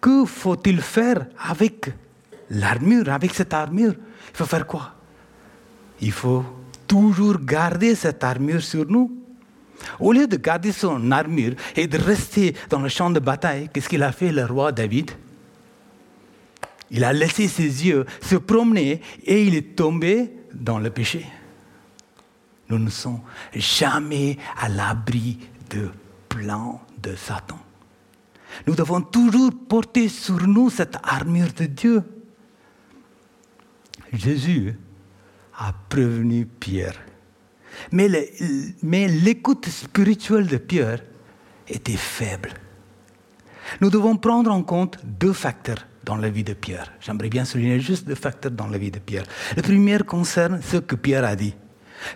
que 0.00 0.24
faut-il 0.24 0.80
faire 0.80 1.26
avec 1.38 1.92
l'armure, 2.50 3.08
avec 3.08 3.32
cette 3.34 3.54
armure, 3.54 3.94
il 3.94 4.36
faut 4.36 4.46
faire 4.46 4.66
quoi? 4.66 4.94
Il 6.00 6.12
faut 6.12 6.44
toujours 6.86 7.38
garder 7.38 7.94
cette 7.94 8.24
armure 8.24 8.62
sur 8.62 8.84
nous. 8.86 9.21
Au 10.00 10.12
lieu 10.12 10.26
de 10.26 10.36
garder 10.36 10.72
son 10.72 11.10
armure 11.10 11.54
et 11.76 11.86
de 11.86 11.98
rester 11.98 12.54
dans 12.70 12.80
le 12.80 12.88
champ 12.88 13.10
de 13.10 13.20
bataille, 13.20 13.68
qu'est-ce 13.72 13.88
qu'il 13.88 14.02
a 14.02 14.12
fait 14.12 14.32
le 14.32 14.44
roi 14.44 14.72
David? 14.72 15.10
Il 16.90 17.04
a 17.04 17.12
laissé 17.12 17.48
ses 17.48 17.86
yeux 17.86 18.04
se 18.20 18.36
promener 18.36 19.00
et 19.24 19.44
il 19.44 19.54
est 19.54 19.76
tombé 19.76 20.30
dans 20.54 20.78
le 20.78 20.90
péché. 20.90 21.26
Nous 22.68 22.78
ne 22.78 22.90
sommes 22.90 23.20
jamais 23.54 24.38
à 24.60 24.68
l'abri 24.68 25.38
de 25.70 25.90
plans 26.28 26.80
de 27.02 27.14
Satan. 27.14 27.58
Nous 28.66 28.74
devons 28.74 29.00
toujours 29.00 29.50
porter 29.68 30.08
sur 30.08 30.46
nous 30.46 30.70
cette 30.70 30.96
armure 31.02 31.52
de 31.56 31.64
Dieu. 31.64 32.02
Jésus 34.12 34.74
a 35.58 35.72
prévenu 35.88 36.46
Pierre. 36.46 36.98
Mais 37.90 39.08
l'écoute 39.08 39.68
spirituelle 39.68 40.46
de 40.46 40.56
Pierre 40.56 41.00
était 41.68 41.96
faible. 41.96 42.50
Nous 43.80 43.90
devons 43.90 44.16
prendre 44.16 44.50
en 44.50 44.62
compte 44.62 44.98
deux 45.04 45.32
facteurs 45.32 45.86
dans 46.04 46.16
la 46.16 46.28
vie 46.28 46.44
de 46.44 46.52
Pierre. 46.52 46.92
J'aimerais 47.00 47.28
bien 47.28 47.44
souligner 47.44 47.80
juste 47.80 48.06
deux 48.06 48.14
facteurs 48.14 48.52
dans 48.52 48.66
la 48.66 48.78
vie 48.78 48.90
de 48.90 48.98
Pierre. 48.98 49.24
Le 49.56 49.62
premier 49.62 49.98
concerne 49.98 50.60
ce 50.62 50.78
que 50.78 50.96
Pierre 50.96 51.24
a 51.24 51.36
dit. 51.36 51.54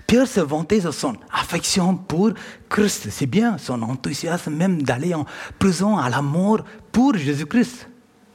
Pierre 0.06 0.26
se 0.26 0.40
vantait 0.40 0.80
de 0.80 0.90
son 0.90 1.16
affection 1.32 1.96
pour 1.96 2.32
Christ. 2.68 3.08
C'est 3.10 3.26
bien 3.26 3.56
son 3.58 3.82
enthousiasme 3.82 4.54
même 4.54 4.82
d'aller 4.82 5.14
en 5.14 5.24
prison 5.58 5.96
à 5.96 6.10
la 6.10 6.22
mort 6.22 6.64
pour 6.90 7.14
Jésus-Christ. 7.16 7.88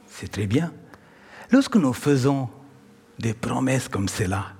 C'est 0.08 0.30
très 0.30 0.46
bien. 0.46 0.72
Lorsque 1.50 1.76
nous 1.76 1.92
faisons 1.92 2.48
des 3.18 3.34
promesses 3.34 3.88
comme 3.88 4.08
cela. 4.08 4.54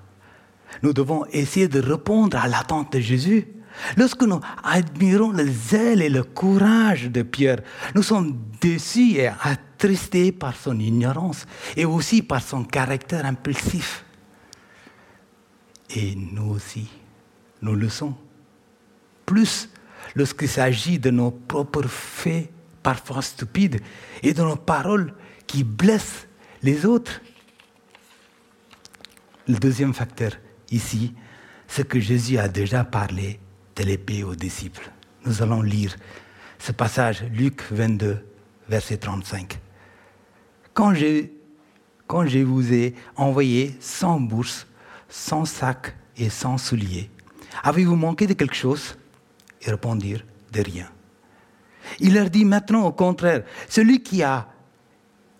Nous 0.81 0.93
devons 0.93 1.25
essayer 1.31 1.67
de 1.67 1.79
répondre 1.79 2.37
à 2.37 2.47
l'attente 2.47 2.93
de 2.93 2.99
Jésus. 2.99 3.47
Lorsque 3.97 4.23
nous 4.23 4.39
admirons 4.63 5.31
le 5.31 5.47
zèle 5.47 6.01
et 6.01 6.09
le 6.09 6.23
courage 6.23 7.09
de 7.09 7.23
Pierre, 7.23 7.61
nous 7.95 8.03
sommes 8.03 8.37
déçus 8.61 9.15
et 9.15 9.27
attristés 9.27 10.31
par 10.31 10.55
son 10.55 10.79
ignorance 10.79 11.45
et 11.75 11.85
aussi 11.85 12.21
par 12.21 12.41
son 12.41 12.63
caractère 12.63 13.25
impulsif. 13.25 14.05
Et 15.95 16.15
nous 16.15 16.51
aussi, 16.51 16.87
nous 17.61 17.75
le 17.75 17.89
sommes. 17.89 18.15
Plus 19.25 19.69
lorsqu'il 20.15 20.49
s'agit 20.49 20.99
de 20.99 21.09
nos 21.09 21.31
propres 21.31 21.87
faits, 21.87 22.49
parfois 22.81 23.21
stupides, 23.21 23.81
et 24.21 24.33
de 24.33 24.41
nos 24.41 24.55
paroles 24.55 25.13
qui 25.47 25.63
blessent 25.63 26.27
les 26.61 26.85
autres. 26.85 27.21
Le 29.47 29.55
deuxième 29.55 29.93
facteur 29.93 30.31
ici, 30.73 31.13
c'est 31.67 31.87
que 31.87 31.99
Jésus 31.99 32.37
a 32.37 32.47
déjà 32.47 32.83
parlé 32.83 33.39
de 33.75 33.83
l'épée 33.83 34.23
aux 34.23 34.35
disciples. 34.35 34.91
Nous 35.25 35.41
allons 35.41 35.61
lire 35.61 35.95
ce 36.59 36.71
passage, 36.71 37.23
Luc 37.31 37.63
22, 37.71 38.25
verset 38.67 38.97
35. 38.97 39.59
Quand 40.73 40.93
je, 40.93 41.25
quand 42.07 42.25
je 42.25 42.39
vous 42.39 42.73
ai 42.73 42.95
envoyé 43.15 43.75
sans 43.79 44.19
bourse, 44.19 44.67
sans 45.07 45.45
sac 45.45 45.95
et 46.17 46.29
sans 46.29 46.57
souliers, 46.57 47.09
avez-vous 47.63 47.95
manqué 47.95 48.27
de 48.27 48.33
quelque 48.33 48.55
chose? 48.55 48.97
Ils 49.65 49.71
répondirent 49.71 50.25
de 50.51 50.61
rien. 50.61 50.89
Il 51.99 52.13
leur 52.13 52.29
dit 52.29 52.45
maintenant 52.45 52.85
au 52.85 52.91
contraire, 52.91 53.43
celui 53.69 54.01
qui 54.01 54.23
a 54.23 54.47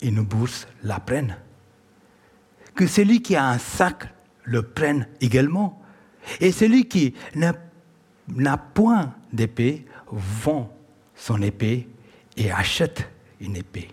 une 0.02 0.22
bourse 0.22 0.66
la 0.82 1.00
prenne. 1.00 1.36
Que 2.74 2.86
celui 2.86 3.22
qui 3.22 3.36
a 3.36 3.46
un 3.46 3.58
sac 3.58 4.13
le 4.44 4.62
prenne 4.62 5.08
également. 5.20 5.82
Et 6.40 6.52
celui 6.52 6.88
qui 6.88 7.14
n'a 7.34 8.56
point 8.56 9.14
d'épée 9.32 9.84
vend 10.10 10.74
son 11.14 11.42
épée 11.42 11.88
et 12.36 12.50
achète 12.50 13.08
une 13.40 13.56
épée. 13.56 13.88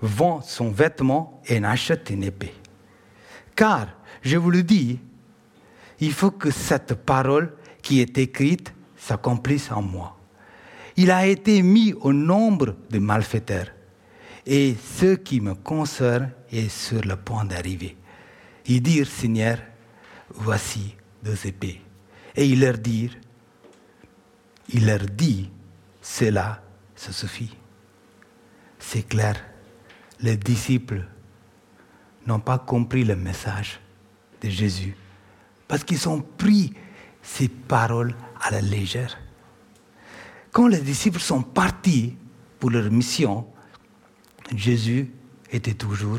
Vend 0.00 0.40
son 0.42 0.70
vêtement 0.70 1.42
et 1.46 1.62
achète 1.64 2.10
une 2.10 2.24
épée. 2.24 2.54
Car, 3.56 3.88
je 4.22 4.36
vous 4.36 4.50
le 4.50 4.62
dis, 4.62 4.98
il 6.00 6.12
faut 6.12 6.30
que 6.30 6.50
cette 6.50 6.94
parole 6.94 7.52
qui 7.82 8.00
est 8.00 8.18
écrite 8.18 8.72
s'accomplisse 8.96 9.70
en 9.70 9.82
moi. 9.82 10.18
Il 10.96 11.10
a 11.10 11.26
été 11.26 11.62
mis 11.62 11.92
au 11.92 12.12
nombre 12.12 12.76
des 12.90 13.00
malfaiteurs 13.00 13.68
et 14.46 14.74
ce 14.98 15.14
qui 15.14 15.40
me 15.40 15.54
concerne 15.54 16.30
est 16.50 16.68
sur 16.68 17.00
le 17.02 17.16
point 17.16 17.44
d'arriver. 17.44 17.96
Ils 18.66 18.82
dirent, 18.82 19.06
Seigneur, 19.06 19.58
voici 20.30 20.94
deux 21.22 21.46
épées. 21.46 21.80
Et 22.36 22.46
il 22.46 22.60
leur 22.60 22.78
dit, 22.78 23.10
il 24.70 24.86
leur 24.86 25.00
dit, 25.00 25.50
cela, 26.00 26.62
ça 26.94 27.12
suffit. 27.12 27.54
C'est 28.78 29.06
clair, 29.06 29.36
les 30.20 30.36
disciples 30.36 31.06
n'ont 32.26 32.40
pas 32.40 32.58
compris 32.58 33.04
le 33.04 33.16
message 33.16 33.80
de 34.40 34.48
Jésus 34.48 34.96
parce 35.68 35.84
qu'ils 35.84 36.08
ont 36.08 36.20
pris 36.20 36.72
ces 37.22 37.48
paroles 37.48 38.14
à 38.40 38.50
la 38.50 38.60
légère. 38.60 39.18
Quand 40.52 40.68
les 40.68 40.80
disciples 40.80 41.20
sont 41.20 41.42
partis 41.42 42.16
pour 42.60 42.70
leur 42.70 42.90
mission, 42.90 43.46
Jésus 44.54 45.10
était 45.50 45.74
toujours, 45.74 46.18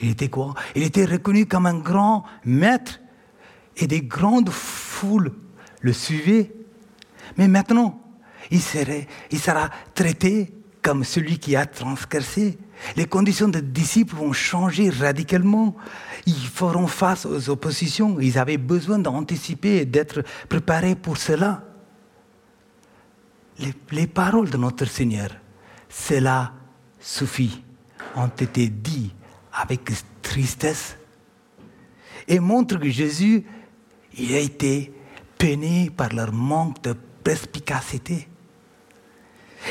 il 0.00 0.10
était 0.10 0.28
quoi? 0.28 0.54
Il 0.74 0.82
était 0.82 1.04
reconnu 1.04 1.46
comme 1.46 1.66
un 1.66 1.78
grand 1.78 2.24
maître 2.44 3.00
et 3.76 3.86
des 3.86 4.02
grandes 4.02 4.50
foules 4.50 5.32
le 5.80 5.92
suivaient. 5.92 6.52
Mais 7.36 7.48
maintenant, 7.48 8.00
il, 8.50 8.60
sera 8.60 9.70
traité 9.94 10.52
comme 10.82 11.04
celui 11.04 11.38
qui 11.38 11.56
a 11.56 11.66
transgressé. 11.66 12.58
Les 12.96 13.06
conditions 13.06 13.48
des 13.48 13.62
disciples 13.62 14.14
vont 14.14 14.32
changer 14.32 14.90
radicalement. 14.90 15.74
Ils 16.26 16.34
feront 16.34 16.86
face 16.86 17.26
aux 17.26 17.50
oppositions. 17.50 18.20
Ils 18.20 18.38
avaient 18.38 18.58
besoin 18.58 18.98
d'anticiper 18.98 19.78
et 19.78 19.84
d'être 19.84 20.22
préparés 20.48 20.94
pour 20.94 21.16
cela. 21.16 21.64
Les, 23.90 24.06
paroles 24.06 24.50
de 24.50 24.58
notre 24.58 24.84
Seigneur, 24.84 25.30
cela 25.88 26.52
suffit, 27.00 27.62
ont 28.14 28.26
été 28.26 28.68
dites 28.68 29.14
avec 29.56 29.90
tristesse 30.22 30.96
et 32.28 32.40
montrent 32.40 32.78
que 32.78 32.90
Jésus 32.90 33.44
il 34.18 34.34
a 34.34 34.38
été 34.38 34.92
peiné 35.38 35.90
par 35.90 36.12
leur 36.12 36.32
manque 36.32 36.82
de 36.82 36.94
perspicacité. 37.22 38.28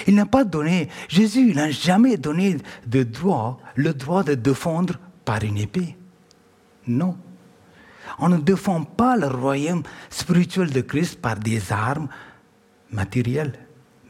Il 0.07 0.15
n'a 0.15 0.25
pas 0.25 0.43
donné, 0.43 0.89
Jésus 1.07 1.53
n'a 1.53 1.71
jamais 1.71 2.17
donné 2.17 2.57
de 2.85 3.03
droit, 3.03 3.59
le 3.75 3.93
droit 3.93 4.23
de 4.23 4.33
défendre 4.33 4.95
par 5.23 5.43
une 5.43 5.57
épée. 5.57 5.95
Non. 6.87 7.17
On 8.19 8.29
ne 8.29 8.37
défend 8.37 8.83
pas 8.83 9.15
le 9.15 9.27
royaume 9.27 9.83
spirituel 10.09 10.71
de 10.71 10.81
Christ 10.81 11.19
par 11.19 11.37
des 11.37 11.71
armes 11.71 12.07
matérielles, 12.91 13.57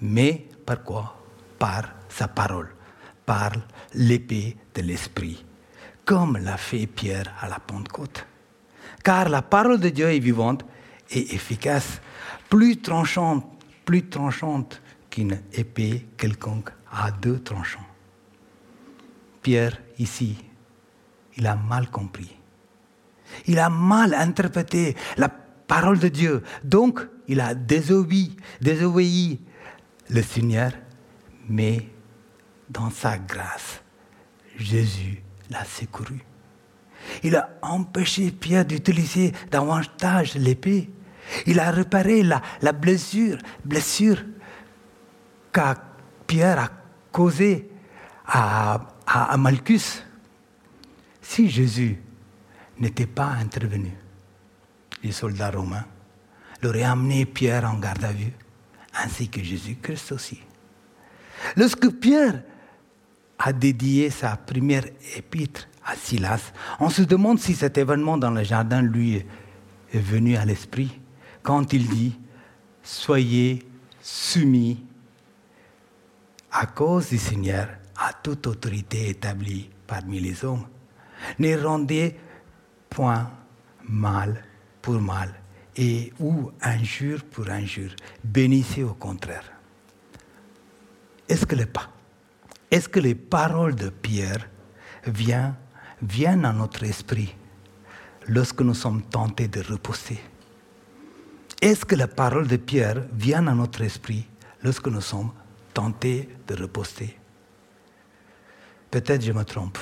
mais 0.01 0.47
par 0.65 0.83
quoi? 0.83 1.21
Par 1.57 1.83
sa 2.09 2.27
parole, 2.27 2.69
par 3.25 3.51
l'épée 3.93 4.57
de 4.73 4.81
l'esprit, 4.81 5.44
comme 6.05 6.37
l'a 6.37 6.57
fait 6.57 6.87
Pierre 6.87 7.33
à 7.41 7.49
la 7.49 7.59
Pentecôte. 7.59 8.25
Car 9.03 9.29
la 9.29 9.41
parole 9.41 9.79
de 9.79 9.89
Dieu 9.89 10.09
est 10.11 10.19
vivante 10.19 10.65
et 11.11 11.35
efficace, 11.35 12.01
plus 12.49 12.77
tranchante, 12.77 13.45
plus 13.83 14.07
tranchante 14.07 14.81
qu'une 15.09 15.41
épée 15.53 16.05
quelconque 16.17 16.69
à 16.91 17.11
deux 17.11 17.39
tranchants. 17.39 17.85
Pierre, 19.41 19.77
ici, 19.99 20.37
il 21.37 21.45
a 21.45 21.55
mal 21.55 21.89
compris. 21.89 22.35
Il 23.47 23.59
a 23.59 23.69
mal 23.69 24.13
interprété 24.13 24.95
la 25.17 25.29
parole 25.29 25.99
de 25.99 26.07
Dieu. 26.07 26.43
Donc, 26.63 27.01
il 27.27 27.39
a 27.41 27.53
désobéi, 27.53 28.37
désobéi 28.61 29.41
le 30.09 30.21
Seigneur, 30.21 30.71
mais 31.49 31.89
dans 32.69 32.89
sa 32.89 33.17
grâce, 33.17 33.81
Jésus 34.57 35.24
l'a 35.49 35.63
secouru. 35.63 36.19
Il 37.23 37.35
a 37.35 37.49
empêché 37.61 38.31
Pierre 38.31 38.65
d'utiliser 38.65 39.31
davantage 39.51 40.35
l'épée. 40.35 40.89
Il 41.45 41.59
a 41.59 41.71
réparé 41.71 42.23
la, 42.23 42.41
blessure, 42.71 43.37
blessure 43.63 44.23
que 45.51 45.61
Pierre 46.27 46.59
a 46.59 46.69
causée 47.11 47.69
à, 48.25 48.79
à, 49.05 49.33
à 49.33 49.37
Malchus. 49.37 50.03
Si 51.21 51.49
Jésus 51.49 51.99
n'était 52.77 53.07
pas 53.07 53.27
intervenu, 53.27 53.91
les 55.03 55.11
soldats 55.11 55.51
romains 55.51 55.85
l'auraient 56.61 56.83
amené 56.83 57.25
Pierre 57.25 57.65
en 57.65 57.77
garde 57.77 58.03
à 58.03 58.11
vue, 58.11 58.33
ainsi 58.95 59.29
que 59.29 59.41
Jésus-Christ 59.41 60.11
aussi. 60.11 60.39
Lorsque 61.55 61.89
Pierre 61.99 62.41
a 63.39 63.53
dédié 63.53 64.09
sa 64.09 64.37
première 64.37 64.85
épître 65.15 65.67
à 65.85 65.95
Silas. 65.95 66.51
On 66.79 66.89
se 66.89 67.01
demande 67.01 67.39
si 67.39 67.53
cet 67.53 67.77
événement 67.77 68.17
dans 68.17 68.31
le 68.31 68.43
jardin 68.43 68.81
lui 68.81 69.23
est 69.93 69.99
venu 69.99 70.35
à 70.35 70.45
l'esprit 70.45 70.99
quand 71.43 71.73
il 71.73 71.87
dit 71.87 72.17
Soyez 72.81 73.63
soumis 74.01 74.83
à 76.51 76.67
cause 76.67 77.09
du 77.09 77.17
Seigneur 77.17 77.67
à 77.97 78.13
toute 78.13 78.47
autorité 78.47 79.09
établie 79.09 79.69
parmi 79.87 80.19
les 80.19 80.45
hommes. 80.45 80.67
Ne 81.39 81.57
rendez 81.57 82.15
point 82.89 83.31
mal 83.83 84.43
pour 84.81 85.01
mal 85.01 85.33
et 85.75 86.13
ou 86.19 86.51
injure 86.61 87.23
pour 87.25 87.49
injure. 87.49 87.95
Bénissez 88.23 88.83
au 88.83 88.93
contraire. 88.93 89.51
Est-ce 91.27 91.45
que, 91.45 91.55
les, 91.55 91.65
est-ce 92.71 92.89
que 92.89 92.99
les 92.99 93.15
paroles 93.15 93.75
de 93.75 93.89
Pierre 93.89 94.47
viennent 95.05 96.45
à 96.45 96.53
notre 96.53 96.83
esprit 96.83 97.35
lorsque 98.27 98.61
nous 98.61 98.73
sommes 98.73 99.03
tentés 99.03 99.47
de 99.47 99.61
repousser. 99.61 100.19
Est-ce 101.61 101.85
que 101.85 101.95
la 101.95 102.07
parole 102.07 102.47
de 102.47 102.57
Pierre 102.57 103.03
vient 103.13 103.47
à 103.47 103.53
notre 103.53 103.81
esprit 103.81 104.25
lorsque 104.63 104.87
nous 104.87 105.01
sommes 105.01 105.31
tentés 105.73 106.29
de 106.47 106.55
reposter 106.55 107.17
Peut-être 108.91 109.23
je 109.23 109.31
me 109.31 109.43
trompe. 109.43 109.77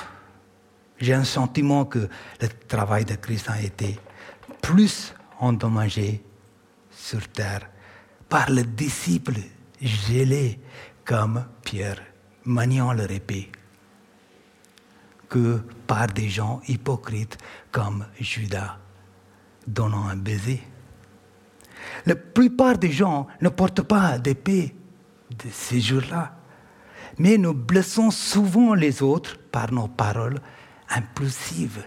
J'ai 0.97 1.13
un 1.13 1.23
sentiment 1.23 1.85
que 1.85 2.07
le 2.41 2.47
travail 2.67 3.05
de 3.05 3.15
Christ 3.15 3.49
a 3.49 3.61
été 3.61 3.99
plus 4.61 5.13
endommagé 5.39 6.23
sur 6.91 7.27
terre 7.29 7.69
par 8.29 8.49
les 8.49 8.63
disciples 8.63 9.39
gelés 9.81 10.59
comme 11.03 11.45
Pierre, 11.63 12.01
maniant 12.45 12.93
leur 12.93 13.11
épée 13.11 13.51
que 15.29 15.61
par 15.87 16.07
des 16.07 16.29
gens 16.29 16.61
hypocrites 16.67 17.37
comme 17.71 18.05
Judas, 18.19 18.77
donnant 19.65 20.07
un 20.07 20.15
baiser. 20.15 20.61
La 22.05 22.15
plupart 22.15 22.77
des 22.77 22.91
gens 22.91 23.27
ne 23.41 23.49
portent 23.49 23.81
pas 23.81 24.19
d'épée 24.19 24.75
de 25.31 25.49
ces 25.51 25.81
jours-là, 25.81 26.35
mais 27.17 27.37
nous 27.37 27.53
blessons 27.53 28.11
souvent 28.11 28.73
les 28.73 29.01
autres 29.01 29.37
par 29.51 29.71
nos 29.71 29.87
paroles 29.87 30.39
impulsives. 30.89 31.83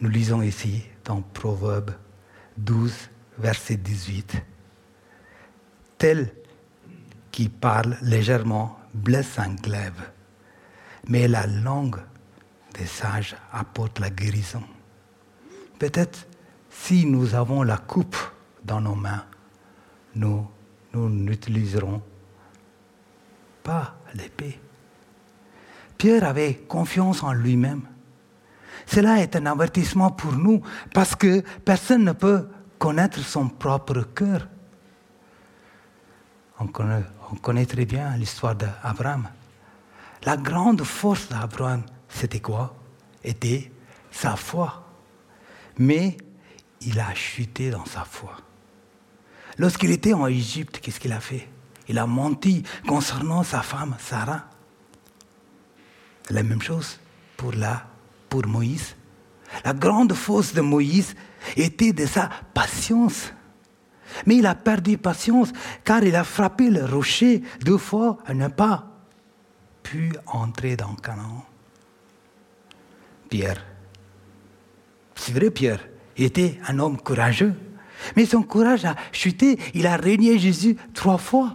Nous 0.00 0.08
lisons 0.08 0.42
ici 0.42 0.84
dans 1.04 1.22
Proverbe 1.22 1.92
12, 2.56 2.92
verset 3.38 3.76
18. 3.76 4.36
tel 5.98 6.32
qui 7.34 7.48
parle 7.48 7.96
légèrement 8.00 8.78
blesse 8.94 9.40
un 9.40 9.56
glaive, 9.56 10.08
mais 11.08 11.26
la 11.26 11.48
langue 11.48 12.00
des 12.74 12.86
sages 12.86 13.34
apporte 13.52 13.98
la 13.98 14.08
guérison. 14.08 14.62
Peut-être 15.80 16.28
si 16.70 17.04
nous 17.04 17.34
avons 17.34 17.64
la 17.64 17.76
coupe 17.76 18.16
dans 18.62 18.80
nos 18.80 18.94
mains, 18.94 19.24
nous, 20.14 20.46
nous 20.92 21.10
n'utiliserons 21.10 22.00
pas 23.64 23.96
l'épée. 24.14 24.60
Pierre 25.98 26.22
avait 26.22 26.54
confiance 26.54 27.24
en 27.24 27.32
lui-même. 27.32 27.82
Cela 28.86 29.20
est 29.20 29.34
un 29.34 29.46
avertissement 29.46 30.12
pour 30.12 30.34
nous 30.34 30.62
parce 30.92 31.16
que 31.16 31.40
personne 31.64 32.04
ne 32.04 32.12
peut 32.12 32.48
connaître 32.78 33.18
son 33.18 33.48
propre 33.48 34.02
cœur. 34.14 34.46
On 36.60 36.68
connaît, 36.68 37.02
on 37.32 37.36
connaît 37.36 37.66
très 37.66 37.84
bien 37.84 38.16
l'histoire 38.16 38.54
d'Abraham. 38.54 39.28
La 40.24 40.36
grande 40.36 40.82
force 40.82 41.28
d'Abraham, 41.28 41.82
c'était 42.08 42.40
quoi? 42.40 42.74
Était 43.22 43.70
sa 44.10 44.36
foi. 44.36 44.86
Mais 45.78 46.16
il 46.80 46.98
a 47.00 47.14
chuté 47.14 47.70
dans 47.70 47.84
sa 47.84 48.04
foi. 48.04 48.36
Lorsqu'il 49.58 49.90
était 49.90 50.12
en 50.12 50.26
Égypte, 50.26 50.80
qu'est-ce 50.80 51.00
qu'il 51.00 51.12
a 51.12 51.20
fait? 51.20 51.48
Il 51.88 51.98
a 51.98 52.06
menti 52.06 52.62
concernant 52.86 53.42
sa 53.42 53.62
femme, 53.62 53.96
Sarah. 53.98 54.44
La 56.30 56.42
même 56.42 56.62
chose 56.62 56.98
pour, 57.36 57.52
la, 57.52 57.86
pour 58.28 58.46
Moïse. 58.46 58.96
La 59.64 59.74
grande 59.74 60.14
force 60.14 60.54
de 60.54 60.60
Moïse 60.60 61.14
était 61.56 61.92
de 61.92 62.06
sa 62.06 62.30
patience. 62.54 63.32
Mais 64.26 64.36
il 64.36 64.46
a 64.46 64.54
perdu 64.54 64.98
patience 64.98 65.52
car 65.84 66.02
il 66.04 66.16
a 66.16 66.24
frappé 66.24 66.70
le 66.70 66.84
rocher 66.84 67.42
deux 67.64 67.78
fois 67.78 68.18
et 68.28 68.34
n'a 68.34 68.50
pas 68.50 68.86
pu 69.82 70.12
entrer 70.26 70.76
dans 70.76 70.94
Canaan. 70.94 71.44
Pierre, 73.28 73.64
c'est 75.14 75.32
vrai 75.32 75.50
Pierre, 75.50 75.80
il 76.16 76.24
était 76.24 76.58
un 76.68 76.78
homme 76.78 76.98
courageux, 76.98 77.54
mais 78.16 78.26
son 78.26 78.42
courage 78.42 78.84
a 78.84 78.94
chuté, 79.12 79.58
il 79.74 79.86
a 79.86 79.96
régné 79.96 80.38
Jésus 80.38 80.76
trois 80.92 81.18
fois. 81.18 81.54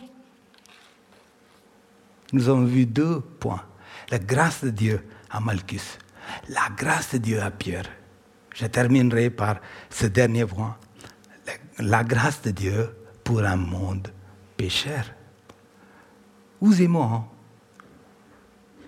Nous 2.31 2.47
avons 2.47 2.65
vu 2.65 2.85
deux 2.85 3.19
points. 3.19 3.63
La 4.11 4.19
grâce 4.19 4.63
de 4.63 4.69
Dieu 4.69 5.05
à 5.29 5.39
Malchus, 5.39 5.97
la 6.49 6.69
grâce 6.75 7.13
de 7.13 7.17
Dieu 7.19 7.41
à 7.41 7.51
Pierre. 7.51 7.89
Je 8.55 8.65
terminerai 8.65 9.29
par 9.29 9.57
ce 9.89 10.07
dernier 10.07 10.45
point. 10.45 10.75
La 11.79 12.03
grâce 12.03 12.41
de 12.41 12.51
Dieu 12.51 12.89
pour 13.23 13.43
un 13.43 13.55
monde 13.55 14.09
pécheur. 14.57 15.05
Vous 16.59 16.81
et 16.81 16.87
moi, 16.87 17.09
hein? 17.13 17.25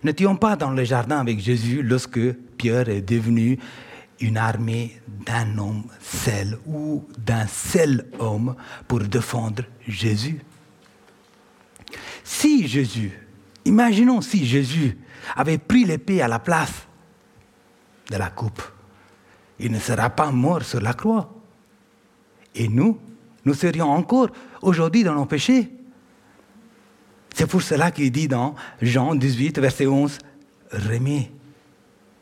n'étions 0.03 0.35
pas 0.35 0.57
dans 0.57 0.71
le 0.71 0.83
jardin 0.83 1.19
avec 1.19 1.39
Jésus 1.39 1.81
lorsque 1.83 2.33
Pierre 2.57 2.89
est 2.89 3.01
devenu 3.01 3.57
une 4.19 4.35
armée 4.37 5.01
d'un 5.25 5.57
homme 5.57 5.85
seul 6.01 6.59
ou 6.65 7.07
d'un 7.17 7.47
seul 7.47 8.05
homme 8.19 8.55
pour 8.87 8.99
défendre 8.99 9.63
Jésus. 9.87 10.41
Si 12.25 12.67
Jésus, 12.67 13.11
imaginons 13.63 14.19
si 14.21 14.45
Jésus 14.45 14.97
avait 15.35 15.57
pris 15.57 15.85
l'épée 15.85 16.21
à 16.21 16.27
la 16.27 16.39
place 16.39 16.87
de 18.09 18.17
la 18.17 18.29
coupe, 18.29 18.61
il 19.59 19.71
ne 19.71 19.79
sera 19.79 20.09
pas 20.09 20.31
mort 20.31 20.63
sur 20.63 20.81
la 20.81 20.93
croix. 20.93 21.40
Et 22.55 22.67
nous, 22.67 22.99
nous 23.45 23.53
serions 23.53 23.89
encore 23.89 24.29
aujourd'hui 24.61 25.03
dans 25.03 25.15
nos 25.15 25.25
péchés. 25.25 25.71
C'est 27.33 27.47
pour 27.47 27.61
cela 27.61 27.91
qu'il 27.91 28.11
dit 28.11 28.27
dans 28.27 28.55
Jean 28.81 29.15
18, 29.15 29.59
verset 29.59 29.87
11, 29.87 30.17
Remets 30.71 31.31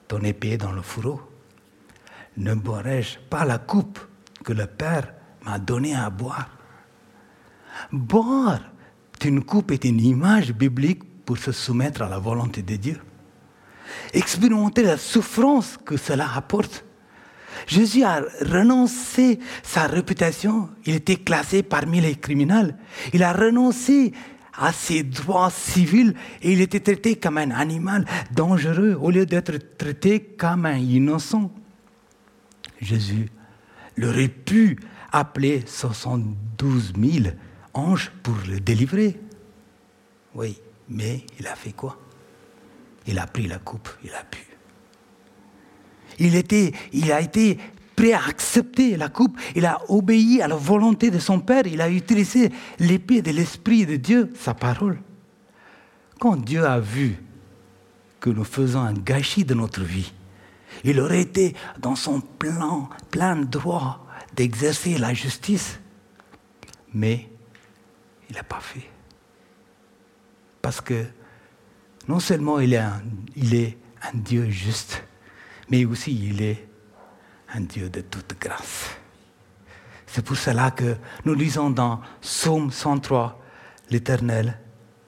ton 0.08 0.22
épée 0.22 0.58
dans 0.58 0.72
le 0.72 0.82
fourreau. 0.82 1.22
Ne 2.38 2.56
boirai-je 2.56 3.20
pas 3.30 3.46
la 3.46 3.58
coupe 3.58 4.00
que 4.44 4.54
le 4.54 4.66
Père 4.66 5.14
m'a 5.44 5.60
donnée 5.60 5.96
à 5.96 6.10
boire? 6.10 6.50
Boire 7.92 8.62
une 9.28 9.44
coupe 9.44 9.72
est 9.72 9.86
une 9.86 10.00
image 10.00 10.54
biblique 10.54 11.04
pour 11.26 11.38
se 11.38 11.52
soumettre 11.52 12.02
à 12.02 12.10
la 12.10 12.20
volonté 12.20 12.62
de 12.62 12.76
Dieu. 12.76 13.00
Expérimenter 14.14 14.84
la 14.84 14.98
souffrance 14.98 15.78
que 15.84 15.98
cela 15.98 16.28
apporte. 16.36 16.86
Jésus 17.68 18.04
a 18.04 18.22
renoncé 18.42 19.40
sa 19.64 19.88
réputation. 19.88 20.70
Il 20.86 20.96
était 20.96 21.18
classé 21.18 21.64
parmi 21.64 22.02
les 22.02 22.16
criminels. 22.16 22.76
Il 23.14 23.24
a 23.24 23.34
renoncé 23.34 24.14
à 24.58 24.74
ses 24.74 25.04
droits 25.04 25.50
civils 25.50 26.14
et 26.42 26.52
il 26.52 26.62
était 26.62 26.80
traité 26.80 27.16
comme 27.16 27.38
un 27.38 27.52
animal 27.52 28.06
dangereux 28.32 28.98
au 29.00 29.10
lieu 29.10 29.26
d'être 29.26 29.58
traité 29.78 30.20
comme 30.20 30.66
un 30.66 30.78
innocent. 30.78 31.52
Jésus 32.82 33.30
l'aurait 33.98 34.28
pu 34.28 34.78
appeler 35.12 35.64
72 35.66 36.94
000 37.00 37.36
anges 37.74 38.12
pour 38.24 38.36
le 38.48 38.60
délivrer. 38.60 39.20
Oui, 40.36 40.58
mais 40.90 41.26
il 41.40 41.48
a 41.48 41.56
fait 41.56 41.74
quoi? 41.74 41.98
Il 43.08 43.18
a 43.18 43.26
pris 43.26 43.48
la 43.48 43.60
coupe, 43.60 43.90
il 44.04 44.14
a 44.14 44.24
pu. 44.24 44.49
Il, 46.20 46.36
a 47.12 47.22
été 47.22 47.58
prêt 47.96 48.14
à 48.14 48.26
accepter 48.28 48.98
la 48.98 49.10
coupe, 49.10 49.40
il 49.56 49.66
a 49.66 49.80
obéi 49.90 50.42
à 50.42 50.48
la 50.48 50.56
volonté 50.56 51.12
de 51.12 51.20
son 51.20 51.40
Père, 51.40 51.66
il 51.66 51.82
a 51.82 51.90
utilisé 51.90 52.52
l'épée 52.80 53.22
de 53.22 53.32
l'Esprit 53.32 53.86
de 53.86 53.96
Dieu, 53.96 54.32
sa 54.40 54.54
parole. 54.54 55.00
Quand 56.20 56.36
Dieu 56.36 56.66
a 56.66 56.80
vu 56.80 57.18
que 58.20 58.30
nous 58.30 58.44
faisons 58.44 58.82
un 58.82 58.94
gâchis 58.94 59.46
de 59.46 59.54
notre 59.54 59.82
vie, 59.82 60.14
il 60.84 61.00
aurait 61.00 61.22
été 61.22 61.56
dans 61.80 61.96
son 61.96 62.20
plan, 62.22 62.90
plein 63.12 63.36
droit 63.36 64.06
d'exercer 64.36 64.98
la 64.98 65.14
justice. 65.14 65.80
Mais 66.94 67.30
il 68.30 68.36
n'a 68.36 68.44
pas 68.44 68.60
fait. 68.60 68.90
Parce 70.62 70.82
que 70.82 71.06
non 72.08 72.20
seulement 72.20 72.60
il 72.60 72.74
est 72.74 73.78
un 74.02 74.14
Dieu 74.14 74.50
juste, 74.50 75.04
mais 75.70 75.86
aussi 75.86 76.14
il 76.14 76.42
est 76.42 76.68
un 77.54 77.62
Dieu 77.62 77.90
de 77.90 78.02
toute 78.02 78.36
grâce. 78.40 78.90
C'est 80.06 80.24
pour 80.24 80.38
cela 80.38 80.72
que 80.72 80.96
nous 81.26 81.34
lisons 81.36 81.70
dans 81.70 82.02
Psaume 82.22 82.72
103, 82.72 83.40
l'Éternel 83.92 84.58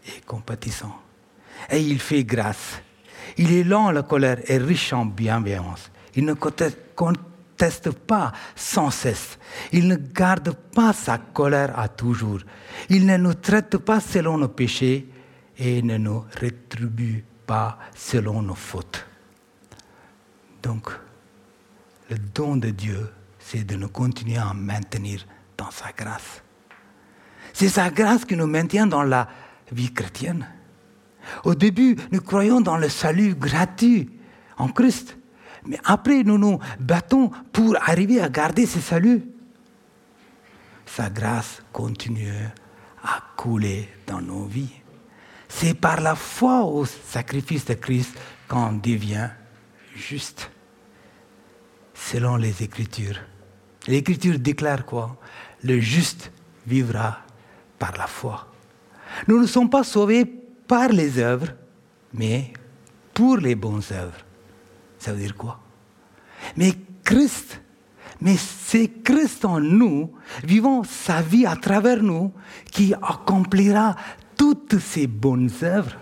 est 0.06 0.24
compatissant. 0.26 0.96
Et 1.70 1.82
il 1.82 2.00
fait 2.00 2.24
grâce. 2.24 2.82
Il 3.38 3.52
est 3.52 3.64
lent 3.64 3.88
à 3.88 3.94
la 3.94 4.04
colère 4.04 4.40
et 4.48 4.58
riche 4.58 4.94
en 4.94 5.06
bienveillance. 5.06 5.92
Il 6.16 6.26
ne 6.26 6.34
conteste 6.34 7.92
pas 7.92 8.32
sans 8.56 8.92
cesse. 8.92 9.40
Il 9.72 9.88
ne 9.88 9.96
garde 9.96 10.52
pas 10.52 10.94
sa 10.94 11.18
colère 11.18 11.78
à 11.80 11.88
toujours. 11.88 12.40
Il 12.90 13.06
ne 13.06 13.18
nous 13.18 13.36
traite 13.36 13.78
pas 13.78 14.00
selon 14.00 14.38
nos 14.38 14.50
péchés 14.50 15.08
et 15.58 15.82
ne 15.82 15.98
nous 15.98 16.26
rétribue 16.40 17.24
pas 17.46 17.78
selon 17.96 18.42
nos 18.42 18.56
fautes. 18.56 19.06
Donc, 20.62 20.92
le 22.10 22.18
don 22.18 22.58
de 22.58 22.70
Dieu, 22.70 23.10
c'est 23.40 23.64
de 23.64 23.76
nous 23.76 23.90
continuer 23.90 24.38
à 24.38 24.54
maintenir 24.54 25.26
dans 25.58 25.72
sa 25.72 25.92
grâce. 25.92 26.42
C'est 27.54 27.70
sa 27.70 27.90
grâce 27.90 28.26
qui 28.26 28.36
nous 28.36 28.48
maintient 28.48 28.88
dans 28.88 29.04
la 29.04 29.28
vie 29.72 29.92
chrétienne. 29.92 30.48
Au 31.44 31.56
début, 31.56 31.96
nous 32.12 32.22
croyons 32.22 32.62
dans 32.62 32.78
le 32.78 32.90
salut 32.90 33.36
gratuit 33.36 34.10
en 34.58 34.68
Christ. 34.68 35.18
Mais 35.66 35.80
après, 35.84 36.24
nous 36.24 36.38
nous 36.38 36.60
battons 36.80 37.30
pour 37.52 37.76
arriver 37.82 38.22
à 38.22 38.30
garder 38.30 38.66
ce 38.66 38.80
salut. 38.80 39.24
Sa 40.86 41.10
grâce 41.10 41.62
continue 41.72 42.34
à 43.04 43.22
couler 43.38 43.90
dans 44.08 44.22
nos 44.22 44.46
vies. 44.46 44.74
C'est 45.48 45.74
par 45.74 46.02
la 46.02 46.16
foi 46.16 46.64
au 46.64 46.86
sacrifice 46.86 47.66
de 47.66 47.74
Christ 47.74 48.18
qu'on 48.48 48.74
devient 48.74 49.30
juste. 49.96 50.51
Selon 52.10 52.36
les 52.36 52.64
Écritures. 52.64 53.20
L'Écriture 53.88 54.38
déclare 54.40 54.86
quoi? 54.86 55.18
Le 55.64 55.80
juste 55.80 56.32
vivra 56.68 57.20
par 57.80 57.96
la 57.98 58.08
foi. 58.08 58.48
Nous 59.28 59.40
ne 59.40 59.46
sommes 59.46 59.70
pas 59.70 59.84
sauvés 59.84 60.26
par 60.26 60.90
les 60.90 61.20
œuvres, 61.20 61.54
mais 62.14 62.52
pour 63.14 63.38
les 63.38 63.56
bonnes 63.56 63.84
œuvres. 63.92 64.26
Ça 65.00 65.14
veut 65.14 65.20
dire 65.20 65.36
quoi? 65.36 65.60
Mais 66.58 66.74
Christ, 67.04 67.62
mais 68.20 68.36
c'est 68.36 68.90
Christ 69.04 69.46
en 69.46 69.60
nous, 69.60 70.12
vivant 70.44 70.84
sa 70.84 71.22
vie 71.22 71.46
à 71.46 71.56
travers 71.56 72.04
nous, 72.04 72.34
qui 72.72 72.94
accomplira 72.94 73.96
toutes 74.36 74.80
ces 74.80 75.08
bonnes 75.08 75.52
œuvres, 75.64 75.98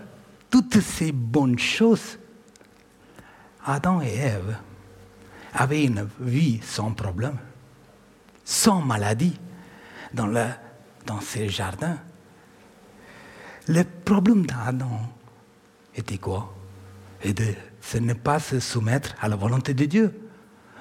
toutes 0.48 0.80
ces 0.80 1.12
bonnes 1.12 1.58
choses. 1.58 2.18
Adam 3.64 4.00
et 4.00 4.14
Ève 4.16 4.56
avaient 5.54 5.84
une 5.84 6.08
vie 6.20 6.60
sans 6.62 6.92
problème, 6.92 7.38
sans 8.44 8.80
maladie, 8.80 9.38
dans, 10.12 10.26
le, 10.26 10.46
dans 11.06 11.20
ces 11.20 11.48
jardins 11.48 11.98
Le 13.68 13.84
problème 13.84 14.46
d'Adam 14.46 15.00
était 15.94 16.18
quoi? 16.18 16.54
Et 17.22 17.32
de, 17.32 17.54
Ce 17.80 17.98
n'est 17.98 18.14
pas 18.14 18.38
se 18.38 18.60
soumettre 18.60 19.14
à 19.20 19.28
la 19.28 19.36
volonté 19.36 19.74
de 19.74 19.84
Dieu. 19.84 20.20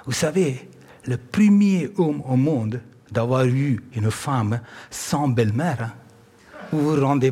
Vous 0.05 0.11
savez, 0.11 0.69
le 1.05 1.17
premier 1.17 1.89
homme 1.97 2.21
au 2.21 2.35
monde 2.35 2.81
d'avoir 3.11 3.45
eu 3.45 3.81
une 3.93 4.11
femme 4.11 4.61
sans 4.89 5.27
belle-mère, 5.27 5.81
hein, 5.81 5.93
vous 6.71 6.95
vous 6.95 7.05
rendez, 7.05 7.31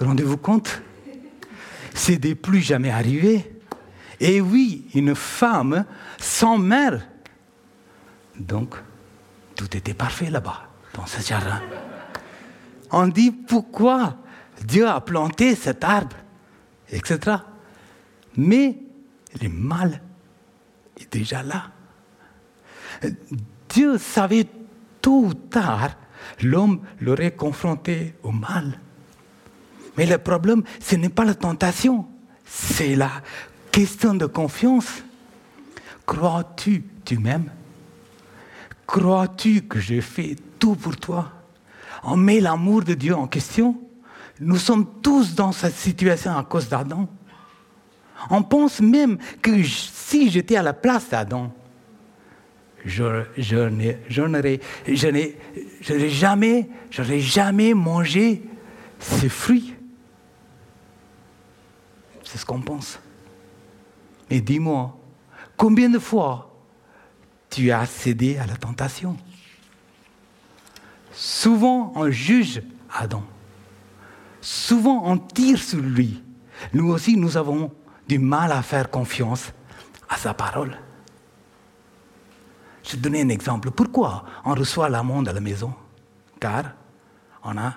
rendez-vous 0.00 0.36
compte? 0.36 0.82
C'est 1.94 2.18
des 2.18 2.34
plus 2.34 2.60
jamais 2.60 2.90
arrivé. 2.90 3.57
Et 4.20 4.40
oui, 4.40 4.86
une 4.94 5.14
femme 5.14 5.84
sans 6.18 6.58
mère. 6.58 7.06
Donc, 8.38 8.74
tout 9.54 9.76
était 9.76 9.94
parfait 9.94 10.30
là-bas, 10.30 10.68
dans 10.94 11.06
ce 11.06 11.20
jardin. 11.20 11.60
On 12.90 13.06
dit 13.08 13.30
pourquoi 13.30 14.16
Dieu 14.64 14.88
a 14.88 15.00
planté 15.00 15.54
cet 15.54 15.84
arbre, 15.84 16.16
etc. 16.90 17.36
Mais 18.36 18.78
le 19.40 19.48
mal 19.48 20.00
est 21.00 21.12
déjà 21.12 21.42
là. 21.42 21.70
Dieu 23.68 23.98
savait 23.98 24.46
tôt 25.00 25.26
ou 25.26 25.34
tard, 25.34 25.90
l'homme 26.42 26.80
l'aurait 27.00 27.34
confronté 27.34 28.14
au 28.22 28.32
mal. 28.32 28.80
Mais 29.96 30.06
le 30.06 30.18
problème, 30.18 30.62
ce 30.80 30.96
n'est 30.96 31.08
pas 31.08 31.24
la 31.24 31.34
tentation, 31.34 32.06
c'est 32.44 32.94
la 32.94 33.10
question 33.78 34.14
de 34.14 34.26
confiance. 34.26 35.04
Crois-tu, 36.04 36.82
tu 37.04 37.16
m'aimes 37.16 37.52
Crois-tu 38.88 39.62
que 39.62 39.78
j'ai 39.78 40.00
fait 40.00 40.34
tout 40.58 40.74
pour 40.74 40.96
toi? 40.96 41.30
On 42.02 42.16
met 42.16 42.40
l'amour 42.40 42.82
de 42.82 42.94
Dieu 42.94 43.14
en 43.14 43.28
question. 43.28 43.80
Nous 44.40 44.56
sommes 44.56 45.00
tous 45.00 45.36
dans 45.36 45.52
cette 45.52 45.76
situation 45.76 46.36
à 46.36 46.42
cause 46.42 46.68
d'Adam. 46.68 47.08
On 48.30 48.42
pense 48.42 48.80
même 48.80 49.16
que 49.40 49.62
si 49.62 50.28
j'étais 50.28 50.56
à 50.56 50.62
la 50.62 50.72
place 50.72 51.10
d'Adam, 51.10 51.52
je, 52.84 53.04
n'aurais 54.26 54.60
jamais, 54.88 55.38
jamais 57.20 57.74
mangé 57.74 58.42
ces 58.98 59.28
fruits. 59.28 59.72
C'est 62.24 62.38
ce 62.38 62.44
qu'on 62.44 62.60
pense. 62.60 62.98
Mais 64.30 64.40
dis-moi, 64.40 64.96
combien 65.56 65.88
de 65.88 65.98
fois 65.98 66.54
tu 67.50 67.70
as 67.70 67.86
cédé 67.86 68.36
à 68.38 68.46
la 68.46 68.56
tentation? 68.56 69.16
Souvent, 71.12 71.92
on 71.96 72.10
juge 72.10 72.62
Adam. 72.94 73.24
Souvent, 74.40 75.02
on 75.04 75.18
tire 75.18 75.58
sur 75.58 75.80
lui. 75.80 76.22
Nous 76.72 76.88
aussi, 76.90 77.16
nous 77.16 77.36
avons 77.36 77.72
du 78.06 78.18
mal 78.18 78.52
à 78.52 78.62
faire 78.62 78.90
confiance 78.90 79.52
à 80.08 80.16
sa 80.16 80.34
parole. 80.34 80.78
Je 82.84 82.92
vais 82.92 82.98
donner 82.98 83.22
un 83.22 83.28
exemple. 83.28 83.70
Pourquoi 83.70 84.24
on 84.44 84.54
reçoit 84.54 84.88
l'amende 84.88 85.28
à 85.28 85.32
la 85.32 85.40
maison? 85.40 85.74
Car 86.40 86.72
on 87.42 87.56
a 87.58 87.74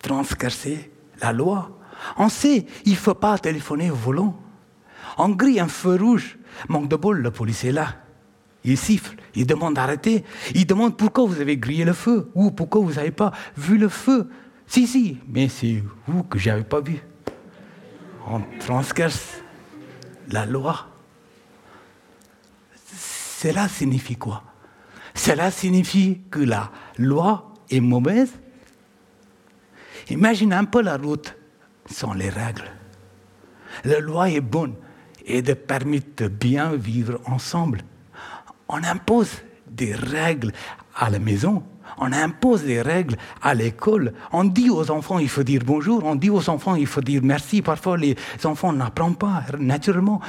transgressé 0.00 0.90
la 1.20 1.32
loi. 1.32 1.78
On 2.16 2.28
sait, 2.28 2.66
il 2.84 2.92
ne 2.92 2.96
faut 2.96 3.14
pas 3.14 3.38
téléphoner 3.38 3.90
au 3.90 3.94
volant. 3.94 4.38
On 5.16 5.30
grille 5.30 5.60
un 5.60 5.68
feu 5.68 5.96
rouge. 5.96 6.38
Manque 6.68 6.88
de 6.88 6.96
bol, 6.96 7.20
le 7.20 7.30
policier 7.30 7.70
est 7.70 7.72
là. 7.72 7.96
Il 8.64 8.78
siffle, 8.78 9.16
il 9.34 9.46
demande 9.46 9.74
d'arrêter. 9.74 10.24
Il 10.54 10.66
demande 10.66 10.96
pourquoi 10.96 11.26
vous 11.26 11.40
avez 11.40 11.56
grillé 11.56 11.84
le 11.84 11.92
feu 11.92 12.30
ou 12.34 12.50
pourquoi 12.50 12.80
vous 12.80 12.94
n'avez 12.94 13.10
pas 13.10 13.32
vu 13.56 13.76
le 13.76 13.88
feu. 13.88 14.30
Si, 14.66 14.86
si, 14.86 15.18
mais 15.28 15.48
c'est 15.48 15.82
vous 16.06 16.22
que 16.22 16.38
je 16.38 16.48
n'avais 16.48 16.64
pas 16.64 16.80
vu. 16.80 16.98
On 18.26 18.40
transgresse 18.58 19.42
la 20.30 20.46
loi. 20.46 20.88
Cela 22.86 23.68
signifie 23.68 24.16
quoi? 24.16 24.42
Cela 25.14 25.50
signifie 25.50 26.22
que 26.30 26.40
la 26.40 26.72
loi 26.96 27.52
est 27.70 27.80
mauvaise? 27.80 28.32
Imagine 30.08 30.54
un 30.54 30.64
peu 30.64 30.80
la 30.80 30.96
route 30.96 31.36
sans 31.84 32.14
les 32.14 32.30
règles. 32.30 32.70
La 33.84 34.00
loi 34.00 34.30
est 34.30 34.40
bonne 34.40 34.74
et 35.24 35.42
de 35.42 35.54
permettre 35.54 36.24
de 36.24 36.28
bien 36.28 36.74
vivre 36.74 37.20
ensemble. 37.26 37.82
On 38.68 38.82
impose 38.82 39.42
des 39.70 39.94
règles 39.94 40.52
à 40.96 41.10
la 41.10 41.18
maison, 41.18 41.64
on 41.98 42.12
impose 42.12 42.64
des 42.64 42.82
règles 42.82 43.16
à 43.42 43.54
l'école. 43.54 44.12
On 44.32 44.44
dit 44.44 44.70
aux 44.70 44.90
enfants 44.90 45.18
il 45.18 45.28
faut 45.28 45.42
dire 45.42 45.62
bonjour, 45.64 46.04
on 46.04 46.16
dit 46.16 46.30
aux 46.30 46.48
enfants 46.48 46.74
il 46.74 46.86
faut 46.86 47.00
dire 47.00 47.20
merci. 47.22 47.62
Parfois 47.62 47.96
les 47.96 48.16
enfants 48.44 48.72
n'apprennent 48.72 49.16
pas 49.16 49.44
naturellement. 49.58 50.20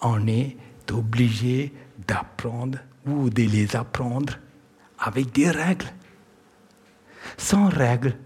On 0.00 0.26
est 0.26 0.56
obligé 0.92 1.72
d'apprendre 2.06 2.78
ou 3.06 3.30
de 3.30 3.42
les 3.42 3.76
apprendre 3.76 4.34
avec 4.98 5.32
des 5.32 5.50
règles. 5.50 5.86
Sans 7.36 7.68
règles, 7.68 8.16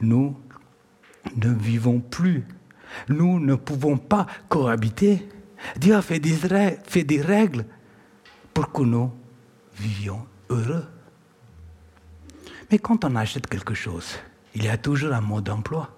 nous 0.00 0.36
ne 1.36 1.52
vivons 1.52 2.00
plus. 2.00 2.44
Nous 3.08 3.40
ne 3.40 3.54
pouvons 3.54 3.96
pas 3.96 4.26
cohabiter. 4.48 5.26
Dieu 5.76 5.94
a 5.94 6.02
fait 6.02 6.18
des, 6.18 7.20
règles 7.20 7.64
pour 8.52 8.72
que 8.72 8.82
nous 8.82 9.10
vivions 9.74 10.26
heureux. 10.50 10.84
Mais 12.70 12.78
quand 12.78 13.04
on 13.04 13.16
achète 13.16 13.46
quelque 13.46 13.74
chose, 13.74 14.18
il 14.54 14.64
y 14.64 14.68
a 14.68 14.76
toujours 14.76 15.12
un 15.12 15.20
mode 15.20 15.44
d'emploi. 15.44 15.94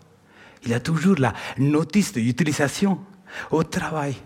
Il 0.64 0.70
y 0.70 0.74
a 0.74 0.80
toujours 0.80 1.16
la 1.18 1.32
notice 1.58 2.12
d'utilisation 2.12 2.98
au 3.50 3.62
travail. 3.64 4.16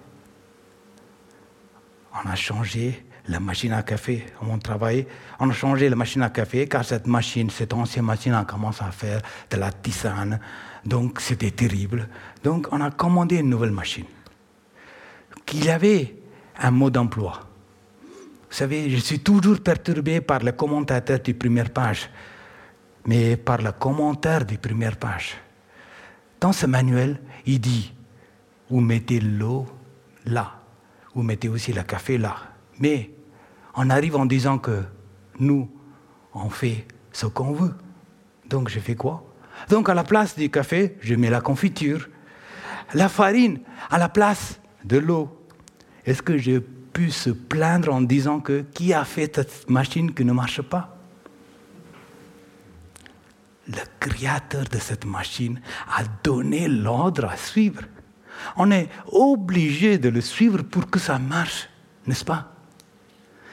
On 2.12 2.28
a 2.28 2.34
changé 2.34 3.04
la 3.28 3.40
machine 3.40 3.72
à 3.72 3.82
café 3.82 4.24
travail. 4.62 5.06
On 5.38 5.50
a 5.50 5.52
changé 5.52 5.88
la 5.88 5.96
machine 5.96 6.22
à 6.22 6.30
café 6.30 6.66
car 6.66 6.84
cette 6.84 7.06
machine, 7.06 7.50
cette 7.50 7.72
ancienne 7.72 8.04
machine, 8.04 8.32
a 8.32 8.44
commencé 8.44 8.82
à 8.82 8.90
faire 8.90 9.20
de 9.50 9.56
la 9.56 9.70
tisane. 9.70 10.40
Donc 10.84 11.20
c'était 11.20 11.50
terrible. 11.50 12.08
Donc 12.42 12.68
on 12.72 12.80
a 12.80 12.90
commandé 12.90 13.36
une 13.36 13.50
nouvelle 13.50 13.70
machine. 13.70 14.04
Il 15.52 15.64
y 15.64 15.70
avait 15.70 16.14
un 16.58 16.70
mot 16.70 16.90
d'emploi. 16.90 17.40
Vous 18.48 18.54
savez, 18.54 18.90
je 18.90 18.96
suis 18.96 19.20
toujours 19.20 19.60
perturbé 19.60 20.20
par 20.20 20.40
le 20.40 20.52
commentateur 20.52 21.20
du 21.20 21.34
première 21.34 21.70
page, 21.70 22.10
mais 23.06 23.36
par 23.36 23.58
le 23.58 23.72
commentaire 23.72 24.44
du 24.44 24.58
première 24.58 24.96
page. 24.96 25.36
Dans 26.40 26.52
ce 26.52 26.66
manuel, 26.66 27.20
il 27.46 27.60
dit, 27.60 27.92
vous 28.70 28.80
mettez 28.80 29.20
l'eau 29.20 29.66
là, 30.24 30.60
vous 31.14 31.22
mettez 31.22 31.48
aussi 31.48 31.72
le 31.72 31.82
café 31.82 32.18
là. 32.18 32.36
Mais 32.78 33.10
on 33.74 33.90
arrive 33.90 34.16
en 34.16 34.26
disant 34.26 34.58
que 34.58 34.82
nous, 35.38 35.70
on 36.34 36.50
fait 36.50 36.86
ce 37.12 37.26
qu'on 37.26 37.52
veut. 37.52 37.74
Donc 38.48 38.68
je 38.68 38.80
fais 38.80 38.94
quoi? 38.94 39.24
Donc 39.68 39.88
à 39.88 39.94
la 39.94 40.04
place 40.04 40.36
du 40.36 40.50
café, 40.50 40.96
je 41.00 41.14
mets 41.14 41.30
la 41.30 41.40
confiture. 41.40 42.08
La 42.94 43.08
farine, 43.08 43.60
à 43.90 43.98
la 43.98 44.08
place 44.08 44.60
de 44.84 44.98
l'eau. 44.98 45.37
Est-ce 46.08 46.22
que 46.22 46.38
j'ai 46.38 46.58
pu 46.58 47.10
se 47.10 47.28
plaindre 47.28 47.92
en 47.92 48.00
disant 48.00 48.40
que 48.40 48.62
qui 48.72 48.94
a 48.94 49.04
fait 49.04 49.30
cette 49.36 49.68
machine 49.68 50.14
qui 50.14 50.24
ne 50.24 50.32
marche 50.32 50.62
pas? 50.62 50.96
Le 53.66 53.82
créateur 54.00 54.64
de 54.64 54.78
cette 54.78 55.04
machine 55.04 55.60
a 55.94 56.04
donné 56.24 56.66
l'ordre 56.66 57.26
à 57.26 57.36
suivre. 57.36 57.82
On 58.56 58.70
est 58.70 58.88
obligé 59.12 59.98
de 59.98 60.08
le 60.08 60.22
suivre 60.22 60.62
pour 60.62 60.88
que 60.88 60.98
ça 60.98 61.18
marche, 61.18 61.68
n'est-ce 62.06 62.24
pas? 62.24 62.54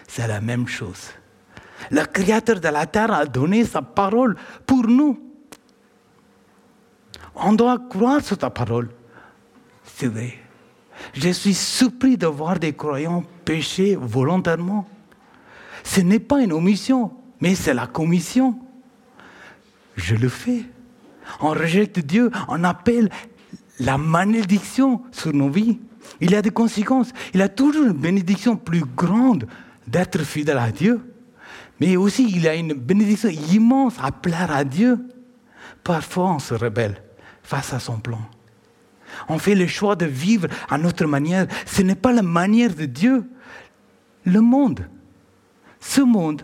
C'est 0.07 0.25
la 0.25 0.39
même 0.39 0.65
chose. 0.65 1.11
Le 1.91 2.05
Créateur 2.05 2.61
de 2.61 2.69
la 2.69 2.85
terre 2.85 3.11
a 3.11 3.25
donné 3.25 3.65
sa 3.65 3.81
parole 3.81 4.37
pour 4.65 4.87
nous. 4.87 5.19
On 7.35 7.51
doit 7.51 7.79
croire 7.89 8.23
sur 8.23 8.37
ta 8.37 8.49
parole. 8.49 8.89
C'est 9.83 10.07
vrai. 10.07 10.44
Je 11.15 11.29
suis 11.29 11.53
surpris 11.53 12.17
de 12.17 12.27
voir 12.27 12.59
des 12.59 12.73
croyants 12.73 13.23
pécher 13.45 13.95
volontairement. 13.95 14.87
Ce 15.83 16.01
n'est 16.01 16.19
pas 16.19 16.41
une 16.41 16.51
omission, 16.51 17.11
mais 17.39 17.55
c'est 17.55 17.73
la 17.73 17.87
commission. 17.87 18.59
Je 19.95 20.15
le 20.15 20.27
fais. 20.27 20.63
On 21.39 21.49
rejette 21.49 21.99
Dieu, 22.05 22.31
on 22.49 22.63
appelle 22.63 23.09
la 23.79 23.97
malédiction 23.97 25.01
sur 25.11 25.33
nos 25.33 25.49
vies. 25.49 25.79
Il 26.19 26.31
y 26.31 26.35
a 26.35 26.41
des 26.41 26.51
conséquences. 26.51 27.11
Il 27.33 27.39
y 27.39 27.43
a 27.43 27.49
toujours 27.49 27.85
une 27.85 27.93
bénédiction 27.93 28.57
plus 28.57 28.83
grande 28.83 29.47
d'être 29.87 30.23
fidèle 30.23 30.57
à 30.57 30.71
Dieu, 30.71 31.01
mais 31.79 31.95
aussi 31.95 32.29
il 32.35 32.47
a 32.47 32.55
une 32.55 32.73
bénédiction 32.73 33.29
immense 33.29 33.95
à 34.01 34.11
plaire 34.11 34.51
à 34.51 34.63
Dieu. 34.63 34.99
Parfois, 35.83 36.31
on 36.31 36.39
se 36.39 36.53
rebelle 36.53 37.01
face 37.43 37.73
à 37.73 37.79
son 37.79 37.99
plan. 37.99 38.19
On 39.27 39.37
fait 39.37 39.55
le 39.55 39.67
choix 39.67 39.95
de 39.95 40.05
vivre 40.05 40.47
à 40.69 40.77
notre 40.77 41.05
manière. 41.05 41.47
Ce 41.65 41.81
n'est 41.81 41.95
pas 41.95 42.11
la 42.11 42.21
manière 42.21 42.73
de 42.73 42.85
Dieu. 42.85 43.25
Le 44.25 44.41
monde, 44.41 44.87
ce 45.79 46.01
monde 46.01 46.43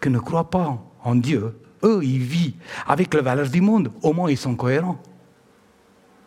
qui 0.00 0.10
ne 0.10 0.18
croit 0.18 0.50
pas 0.50 0.82
en 1.02 1.14
Dieu, 1.14 1.58
eux, 1.84 2.00
ils 2.02 2.22
vivent 2.22 2.54
avec 2.86 3.14
les 3.14 3.22
valeurs 3.22 3.48
du 3.48 3.60
monde. 3.60 3.92
Au 4.02 4.12
moins, 4.12 4.30
ils 4.30 4.36
sont 4.36 4.56
cohérents. 4.56 5.00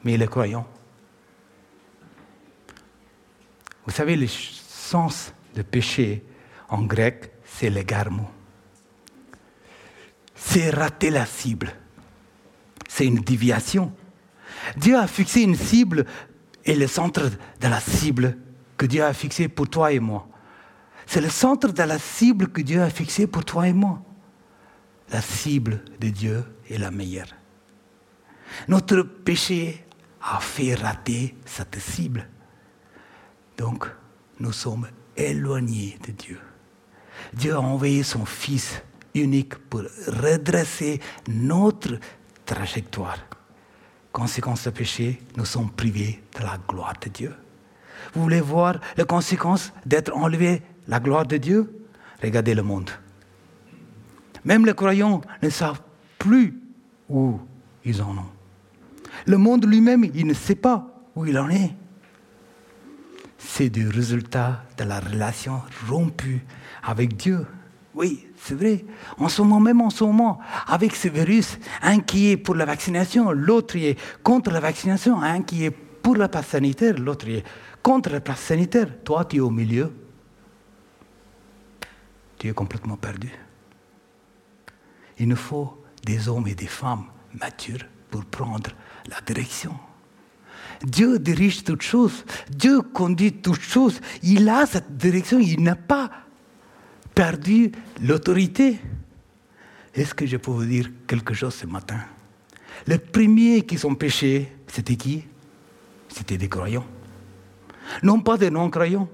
mais 0.04 0.18
les 0.18 0.28
croyants. 0.28 0.68
Vous 3.86 3.92
savez, 3.92 4.16
le 4.16 4.28
sens 4.28 5.34
de 5.56 5.62
péché 5.62 6.24
en 6.70 6.84
grec, 6.84 7.32
c'est 7.46 7.70
l'égarement. 7.70 8.30
C'est 10.36 10.70
rater 10.70 11.10
la 11.10 11.26
cible. 11.26 11.74
C'est 12.88 13.06
une 13.06 13.20
déviation. 13.20 13.94
Dieu 14.78 14.98
a 14.98 15.08
fixé 15.08 15.42
une 15.42 15.56
cible 15.56 16.06
et 16.66 16.76
le 16.76 16.88
centre 16.88 17.30
de 17.30 17.68
la 17.68 17.80
cible 17.80 18.38
que 18.78 18.86
Dieu 18.86 19.04
a 19.04 19.14
fixé 19.14 19.48
pour 19.48 19.70
toi 19.70 19.92
et 19.92 20.00
moi. 20.00 20.28
C'est 21.06 21.22
le 21.22 21.30
centre 21.30 21.70
de 21.70 21.84
la 21.84 22.00
cible 22.00 22.48
que 22.48 22.62
Dieu 22.62 22.82
a 22.82 22.90
fixé 22.90 23.28
pour 23.28 23.44
toi 23.44 23.68
et 23.68 23.74
moi. 23.74 24.02
La 25.12 25.22
cible 25.22 25.84
de 26.00 26.10
Dieu 26.10 26.44
est 26.70 26.78
la 26.78 26.92
meilleure. 26.92 27.28
Notre 28.68 29.02
péché 29.02 29.86
a 30.22 30.40
fait 30.40 30.76
rater 30.76 31.36
cette 31.46 31.80
cible. 31.80 32.28
Donc, 33.58 33.86
nous 34.40 34.54
sommes 34.54 34.88
éloignés 35.16 35.98
de 36.06 36.12
Dieu. 36.12 36.40
Dieu 37.34 37.54
a 37.54 37.60
envoyé 37.60 38.04
son 38.04 38.26
Fils 38.26 38.82
unique 39.14 39.56
pour 39.56 39.82
redresser 40.08 41.00
notre 41.28 42.00
trajectoire. 42.46 43.20
Conséquence 44.14 44.64
de 44.66 44.70
péché, 44.70 45.20
nous 45.36 45.44
sommes 45.44 45.72
privés 45.72 46.24
de 46.38 46.44
la 46.44 46.60
gloire 46.68 46.94
de 47.02 47.10
Dieu. 47.10 47.34
Vous 48.14 48.22
voulez 48.22 48.42
voir 48.42 48.80
les 48.96 49.06
conséquences 49.06 49.74
d'être 49.88 50.16
enlevé 50.16 50.62
la 50.88 51.00
gloire 51.00 51.26
de 51.26 51.38
Dieu? 51.38 51.88
Regardez 52.22 52.54
le 52.54 52.62
monde. 52.62 52.92
Même 54.46 54.68
les 54.68 54.76
croyants 54.76 55.22
ne 55.42 55.50
savent 55.50 55.82
plus 56.20 56.62
où 57.10 57.40
ils 57.84 58.04
en 58.04 58.12
ont. 58.12 58.32
Le 59.26 59.38
monde 59.38 59.66
lui-même, 59.66 60.06
il 60.14 60.28
ne 60.28 60.34
sait 60.36 60.56
pas 60.56 60.88
où 61.16 61.26
il 61.26 61.38
en 61.40 61.50
est. 61.50 61.74
C'est 63.40 63.70
du 63.70 63.90
résultat 63.90 64.64
de 64.78 64.84
la 64.84 65.00
relation 65.00 65.62
rompue 65.90 66.46
avec 66.84 67.18
Dieu. 67.18 67.48
Oui, 67.96 68.28
c'est 68.38 68.56
vrai. 68.56 68.86
En 69.18 69.30
ce 69.30 69.42
moment, 69.42 69.60
même 69.60 69.82
en 69.82 69.90
ce 69.90 70.04
moment, 70.04 70.40
avec 70.68 70.96
ce 70.96 71.08
virus, 71.08 71.60
un 71.82 72.00
qui 72.00 72.32
est 72.32 72.38
pour 72.38 72.56
la 72.56 72.66
vaccination, 72.66 73.32
l'autre 73.32 73.76
est 73.78 73.98
contre 74.24 74.52
la 74.52 74.60
vaccination, 74.60 75.22
un 75.22 75.44
qui 75.44 75.66
est 75.66 75.72
pour 75.72 76.16
la 76.16 76.28
passe 76.28 76.48
sanitaire, 76.48 76.98
l'autre 76.98 77.30
est 77.30 77.44
contre 77.82 78.10
la 78.10 78.20
passe 78.20 78.42
sanitaire. 78.42 78.88
Toi, 79.04 79.26
tu 79.26 79.38
es 79.38 79.40
au 79.40 79.52
milieu. 79.52 79.92
Tu 82.40 82.50
es 82.50 82.54
complètement 82.54 82.98
perdu. 82.98 83.32
Il 85.20 85.28
nous 85.28 85.36
faut 85.36 85.82
des 86.04 86.28
hommes 86.28 86.48
et 86.48 86.56
des 86.56 86.68
femmes 86.68 87.06
matures 87.40 87.86
pour 88.10 88.26
prendre 88.26 88.72
la 89.08 89.22
direction. 89.22 89.74
Dieu 90.84 91.20
dirige 91.20 91.64
toutes 91.64 91.84
choses. 91.84 92.26
Dieu 92.50 92.82
conduit 92.82 93.34
toutes 93.34 93.62
choses. 93.62 94.02
Il 94.24 94.50
a 94.50 94.66
cette 94.66 94.98
direction. 94.98 95.40
Il 95.40 95.62
n'a 95.62 95.76
pas 95.76 96.10
perdu 97.14 97.72
l'autorité. 98.02 98.80
Est-ce 99.94 100.14
que 100.14 100.26
je 100.26 100.38
peux 100.38 100.52
vous 100.52 100.66
dire 100.66 100.90
quelque 101.08 101.34
chose 101.34 101.54
ce 101.54 101.68
matin? 101.68 102.00
Les 102.88 102.98
premiers 102.98 103.62
qui 103.62 103.78
sont 103.78 103.96
péchés, 103.96 104.52
c'était 104.68 104.96
qui? 104.96 105.26
C'était 106.10 106.38
des 106.38 106.50
croyants. 106.50 106.86
Non 108.02 108.20
pas 108.20 108.38
des 108.38 108.50
non-croyants. 108.50 109.08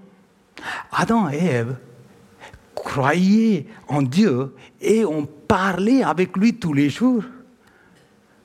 Adam 0.91 1.29
et 1.29 1.37
Ève 1.37 1.77
croyaient 2.75 3.67
en 3.87 4.01
Dieu 4.01 4.55
et 4.81 5.05
ont 5.05 5.25
parlé 5.25 6.03
avec 6.03 6.35
lui 6.37 6.55
tous 6.55 6.73
les 6.73 6.89
jours. 6.89 7.23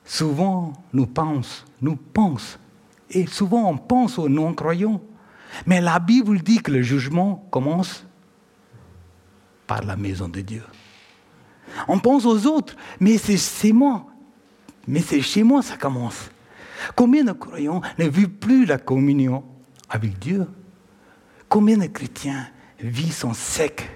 Souvent, 0.05 0.73
nous 0.93 1.07
pensons, 1.07 1.65
nous 1.81 1.97
pensons, 1.97 2.59
et 3.11 3.27
souvent 3.27 3.71
on 3.71 3.79
pense 3.79 4.19
aux 4.19 4.29
non-croyants. 4.29 5.01
Mais 5.67 5.81
la 5.81 5.99
Bible 5.99 6.41
dit 6.43 6.59
que 6.59 6.73
le 6.73 6.83
jugement 6.83 7.47
commence 7.51 8.05
par 9.67 9.83
la 9.85 9.97
maison 9.97 10.29
de 10.29 10.41
Dieu. 10.41 10.63
On 11.89 11.99
pense 11.99 12.25
aux 12.27 12.47
autres, 12.47 12.77
mais 13.01 13.19
c'est 13.19 13.73
moi. 13.73 14.07
Mais 14.87 15.01
c'est 15.01 15.23
chez 15.23 15.43
moi 15.43 15.63
ça 15.63 15.77
commence. 15.77 16.31
Combien 16.95 17.25
de 17.25 17.33
croyants 17.33 17.81
ne 17.99 18.07
vivent 18.07 18.29
plus 18.29 18.67
la 18.67 18.79
communion 18.79 19.43
avec 19.89 20.19
Dieu? 20.19 20.47
Combien 21.49 21.79
de 21.79 21.87
chrétiens 21.87 22.49
vivent 22.81 23.15
son 23.15 23.33
sec? 23.33 23.91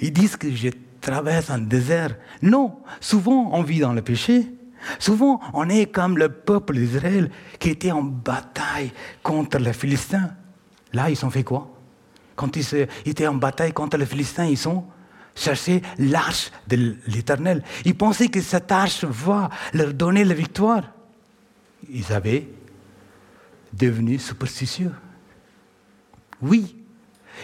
Ils 0.00 0.12
disent 0.12 0.36
que 0.36 0.50
je 0.50 0.70
traverse 1.00 1.50
un 1.50 1.58
désert. 1.58 2.16
Non, 2.42 2.78
souvent 3.00 3.50
on 3.52 3.62
vit 3.62 3.80
dans 3.80 3.92
le 3.92 4.02
péché. 4.02 4.52
Souvent 4.98 5.40
on 5.52 5.68
est 5.68 5.86
comme 5.86 6.18
le 6.18 6.28
peuple 6.28 6.74
d'Israël 6.74 7.30
qui 7.58 7.70
était 7.70 7.92
en 7.92 8.02
bataille 8.02 8.92
contre 9.22 9.58
les 9.58 9.72
Philistins. 9.72 10.30
Là, 10.92 11.10
ils 11.10 11.24
ont 11.24 11.30
fait 11.30 11.44
quoi? 11.44 11.70
Quand 12.34 12.56
ils 12.56 12.88
étaient 13.04 13.26
en 13.26 13.34
bataille 13.34 13.72
contre 13.72 13.96
les 13.96 14.06
Philistins, 14.06 14.46
ils 14.46 14.68
ont 14.68 14.84
cherché 15.36 15.82
l'arche 15.98 16.50
de 16.66 16.96
l'Éternel. 17.06 17.62
Ils 17.84 17.94
pensaient 17.94 18.28
que 18.28 18.40
cette 18.40 18.72
arche 18.72 19.04
va 19.04 19.50
leur 19.72 19.94
donner 19.94 20.24
la 20.24 20.34
victoire. 20.34 20.82
Ils 21.88 22.12
avaient 22.12 22.48
devenu 23.72 24.18
superstitieux. 24.18 24.92
Oui, 26.42 26.74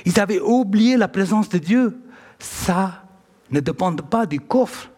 ils 0.05 0.19
avaient 0.19 0.41
oublié 0.41 0.97
la 0.97 1.09
présence 1.09 1.49
de 1.49 1.59
Dieu. 1.59 1.97
Ça 2.39 3.05
ne 3.51 3.61
dépend 3.61 3.95
pas 3.95 4.27
du 4.27 4.41
coffre, 4.41 4.91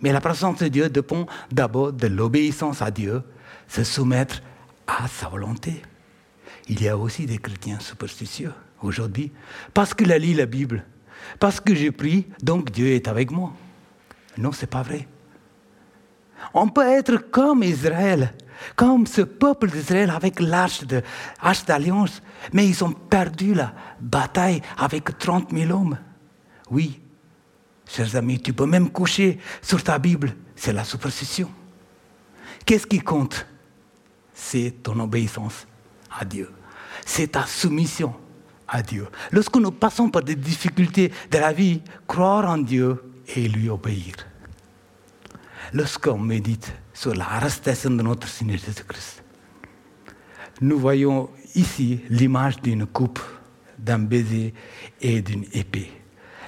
mais 0.00 0.12
la 0.12 0.20
présence 0.20 0.58
de 0.58 0.68
Dieu 0.68 0.88
dépend 0.88 1.26
d'abord 1.50 1.92
de 1.92 2.06
l'obéissance 2.06 2.80
à 2.80 2.90
Dieu, 2.90 3.22
se 3.66 3.84
soumettre 3.84 4.40
à 4.86 5.08
sa 5.08 5.28
volonté. 5.28 5.82
Il 6.68 6.82
y 6.82 6.88
a 6.88 6.96
aussi 6.96 7.26
des 7.26 7.38
chrétiens 7.38 7.80
superstitieux 7.80 8.52
aujourd'hui, 8.82 9.32
parce 9.74 9.92
qu'il 9.92 10.12
a 10.12 10.18
lu 10.18 10.34
la 10.34 10.46
Bible, 10.46 10.84
parce 11.38 11.60
que 11.60 11.74
j'ai 11.74 11.90
prie, 11.90 12.26
donc 12.42 12.70
Dieu 12.70 12.88
est 12.88 13.08
avec 13.08 13.30
moi. 13.30 13.52
Non, 14.36 14.52
c'est 14.52 14.68
pas 14.68 14.82
vrai. 14.82 15.06
On 16.54 16.68
peut 16.68 16.86
être 16.86 17.16
comme 17.30 17.62
Israël, 17.62 18.34
comme 18.76 19.06
ce 19.06 19.22
peuple 19.22 19.70
d'Israël 19.70 20.10
avec 20.10 20.40
l'arche 20.40 20.84
d'alliance, 21.66 22.22
mais 22.52 22.66
ils 22.66 22.84
ont 22.84 22.92
perdu 22.92 23.54
la 23.54 23.74
bataille 24.00 24.62
avec 24.76 25.18
30 25.18 25.50
000 25.52 25.70
hommes. 25.72 25.98
Oui, 26.70 27.00
chers 27.86 28.14
amis, 28.16 28.40
tu 28.40 28.52
peux 28.52 28.66
même 28.66 28.90
coucher 28.90 29.38
sur 29.62 29.82
ta 29.82 29.98
Bible, 29.98 30.34
c'est 30.54 30.72
la 30.72 30.84
superstition. 30.84 31.50
Qu'est-ce 32.64 32.86
qui 32.86 33.00
compte? 33.00 33.46
C'est 34.34 34.76
ton 34.82 35.00
obéissance 35.00 35.66
à 36.16 36.24
Dieu, 36.24 36.52
c'est 37.04 37.32
ta 37.32 37.44
soumission 37.46 38.14
à 38.68 38.82
Dieu. 38.82 39.06
Lorsque 39.32 39.56
nous 39.56 39.70
passons 39.70 40.10
par 40.10 40.22
des 40.22 40.34
difficultés 40.34 41.12
de 41.30 41.38
la 41.38 41.52
vie, 41.52 41.80
croire 42.06 42.48
en 42.48 42.58
Dieu 42.58 43.02
et 43.34 43.48
lui 43.48 43.68
obéir. 43.68 44.14
Lorsqu'on 45.72 46.18
médite 46.18 46.72
sur 46.92 47.14
l'arrestation 47.14 47.90
de 47.90 48.02
notre 48.02 48.28
Seigneur 48.28 48.58
Jésus-Christ, 48.58 49.22
nous 50.60 50.78
voyons 50.78 51.30
ici 51.54 52.00
l'image 52.08 52.60
d'une 52.60 52.86
coupe, 52.86 53.20
d'un 53.78 54.00
baiser 54.00 54.54
et 55.00 55.20
d'une 55.22 55.44
épée. 55.52 55.90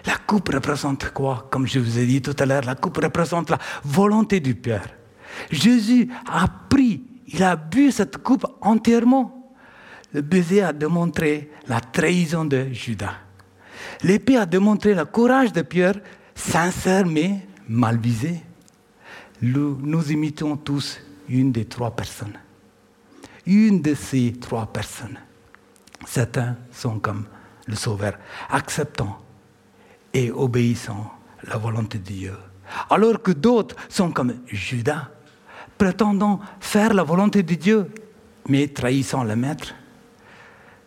La 0.07 0.17
coupe 0.17 0.49
représente 0.49 1.11
quoi? 1.13 1.49
Comme 1.51 1.67
je 1.67 1.79
vous 1.79 1.99
ai 1.99 2.07
dit 2.07 2.23
tout 2.23 2.35
à 2.39 2.47
l'heure, 2.47 2.65
la 2.65 2.75
coupe 2.75 2.97
représente 2.97 3.51
la 3.51 3.59
volonté 3.85 4.41
du 4.41 4.55
Père. 4.55 4.89
Jésus 5.51 6.09
a 6.27 6.49
pris, 6.49 7.03
il 7.27 7.43
a 7.43 7.57
bu 7.57 7.93
cette 7.93 8.19
coupe 8.19 8.47
entièrement 8.63 9.40
le 10.13 10.23
baiser 10.23 10.63
a 10.63 10.73
démontré 10.73 11.51
la 11.69 11.81
trahison 11.81 12.45
de 12.45 12.69
Judas. 12.73 13.15
L'épée 14.03 14.37
a 14.37 14.47
démontré 14.47 14.95
le 14.95 15.05
courage 15.05 15.53
de 15.53 15.63
Pierre, 15.63 16.01
sincère 16.35 17.07
mais 17.07 17.47
mal 17.69 17.99
visé. 17.99 18.41
Nous, 19.43 20.13
imitons 20.13 20.57
tous 20.57 21.01
une 21.29 21.53
des 21.53 21.65
trois 21.65 21.91
personnes. 21.91 22.39
Une 23.47 23.81
de 23.81 23.95
ces 23.95 24.33
trois 24.33 24.67
personnes. 24.67 25.19
Certains 26.07 26.57
sont 26.73 26.99
comme 26.99 27.27
le 27.67 27.75
Sauveur, 27.75 28.19
acceptant 28.51 29.19
et 30.13 30.31
obéissant 30.31 31.13
la 31.45 31.57
volonté 31.57 31.99
de 31.99 32.05
Dieu. 32.05 32.37
Alors 32.91 33.23
que 33.23 33.33
d'autres 33.33 33.77
sont 33.89 34.11
comme 34.11 34.35
Judas, 34.47 35.09
prétendant 35.79 36.41
faire 36.61 36.93
la 36.93 37.03
volonté 37.03 37.43
de 37.43 37.55
Dieu, 37.55 37.91
mais 38.49 38.69
trahissant 38.69 39.25
le 39.25 39.37
Maître. 39.37 39.75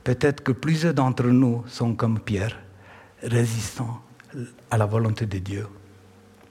Peut-être 0.04 0.44
que 0.44 0.52
plusieurs 0.52 0.94
d'entre 0.94 1.28
nous 1.28 1.64
sont 1.68 1.96
comme 1.96 2.20
Pierre, 2.20 2.60
résistants 3.22 4.02
à 4.70 4.78
la 4.78 4.86
volonté 4.86 5.26
de 5.26 5.38
Dieu. 5.40 5.68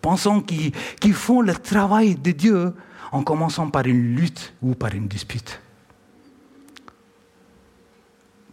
Pensons 0.00 0.40
qu'ils 0.40 1.14
font 1.14 1.42
le 1.42 1.54
travail 1.54 2.14
de 2.14 2.32
Dieu 2.32 2.74
en 3.12 3.22
commençant 3.22 3.70
par 3.70 3.86
une 3.86 4.16
lutte 4.16 4.54
ou 4.62 4.74
par 4.74 4.94
une 4.94 5.06
dispute. 5.06 5.60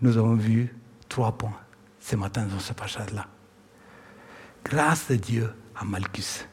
Nous 0.02 0.18
avons 0.18 0.36
vu 0.36 0.74
trois 1.08 1.32
points 1.32 1.58
ce 2.00 2.16
matin 2.16 2.46
dans 2.46 2.60
ce 2.60 2.74
passage-là. 2.74 3.26
Grâce 4.64 5.08
de 5.10 5.16
Dieu 5.16 5.50
à 5.76 5.86
Malchus. 5.86 6.46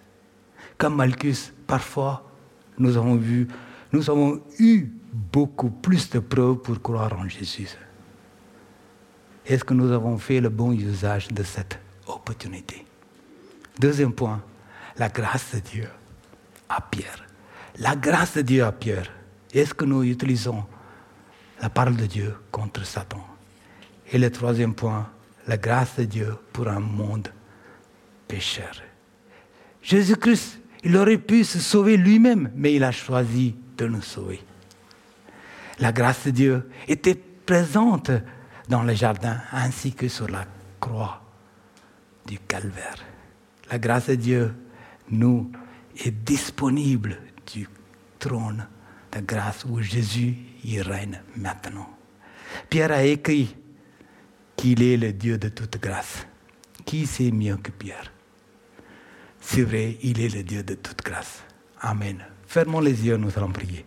Comme 0.78 0.96
Malchus, 0.96 1.52
parfois, 1.66 2.30
nous 2.78 2.96
avons 2.96 3.16
vu, 3.16 3.48
nous 3.92 4.08
avons 4.08 4.42
eu 4.58 4.92
beaucoup 5.12 5.70
plus 5.70 6.08
de 6.10 6.20
preuves 6.20 6.58
pour 6.58 6.80
croire 6.80 7.18
en 7.18 7.28
Jésus. 7.28 7.76
Est-ce 9.46 9.62
que 9.62 9.74
nous 9.74 9.92
avons 9.92 10.18
fait 10.18 10.40
le 10.40 10.48
bon 10.48 10.72
usage 10.72 11.28
de 11.28 11.44
cette 11.44 11.78
opportunité? 12.06 12.84
Deuxième 13.78 14.12
point, 14.12 14.42
la 14.96 15.08
grâce 15.08 15.54
de 15.54 15.60
Dieu 15.60 15.88
à 16.68 16.80
Pierre. 16.80 17.24
La 17.78 17.94
grâce 17.94 18.36
de 18.36 18.42
Dieu 18.42 18.64
à 18.64 18.72
Pierre. 18.72 19.12
Est-ce 19.52 19.72
que 19.72 19.84
nous 19.84 20.02
utilisons 20.02 20.64
la 21.60 21.70
parole 21.70 21.96
de 21.96 22.06
Dieu 22.06 22.34
contre 22.50 22.84
Satan? 22.84 23.24
Et 24.10 24.18
le 24.18 24.30
troisième 24.30 24.74
point, 24.74 25.08
la 25.46 25.56
grâce 25.56 25.96
de 25.96 26.04
Dieu 26.04 26.36
pour 26.52 26.66
un 26.66 26.80
monde 26.80 27.28
pécheur. 28.26 28.82
Jésus-Christ, 29.80 30.58
il 30.82 30.96
aurait 30.96 31.18
pu 31.18 31.44
se 31.44 31.60
sauver 31.60 31.96
lui-même, 31.96 32.50
mais 32.56 32.74
il 32.74 32.82
a 32.82 32.90
choisi 32.90 33.54
de 33.76 33.86
nous 33.86 34.02
sauver. 34.02 34.40
La 35.78 35.92
grâce 35.92 36.26
de 36.26 36.30
Dieu 36.30 36.70
était 36.88 37.14
présente 37.14 38.10
dans 38.68 38.82
le 38.82 38.94
jardin 38.94 39.40
ainsi 39.52 39.92
que 39.92 40.08
sur 40.08 40.28
la 40.28 40.44
croix 40.80 41.22
du 42.26 42.38
calvaire. 42.38 42.96
La 43.70 43.78
grâce 43.78 44.08
de 44.08 44.14
Dieu 44.14 44.54
nous 45.10 45.50
est 46.04 46.10
disponible 46.10 47.18
du 47.52 47.68
trône 48.18 48.66
de 49.12 49.20
grâce 49.20 49.64
où 49.64 49.80
Jésus 49.80 50.36
y 50.64 50.80
règne 50.80 51.20
maintenant. 51.36 51.88
Pierre 52.68 52.92
a 52.92 53.04
écrit 53.04 53.56
qu'il 54.56 54.82
est 54.82 54.96
le 54.96 55.12
Dieu 55.12 55.38
de 55.38 55.48
toute 55.48 55.80
grâce. 55.80 56.26
Qui 56.84 57.06
sait 57.06 57.30
mieux 57.30 57.56
que 57.56 57.70
Pierre? 57.70 58.12
C'est 59.40 59.62
vrai, 59.62 59.98
il 60.02 60.20
est 60.20 60.34
le 60.34 60.42
Dieu 60.42 60.62
de 60.62 60.74
toute 60.74 61.02
grâce. 61.04 61.42
Amen. 61.80 62.24
Fermons 62.46 62.80
les 62.80 63.06
yeux, 63.06 63.16
nous 63.16 63.30
allons 63.36 63.52
prier. 63.52 63.84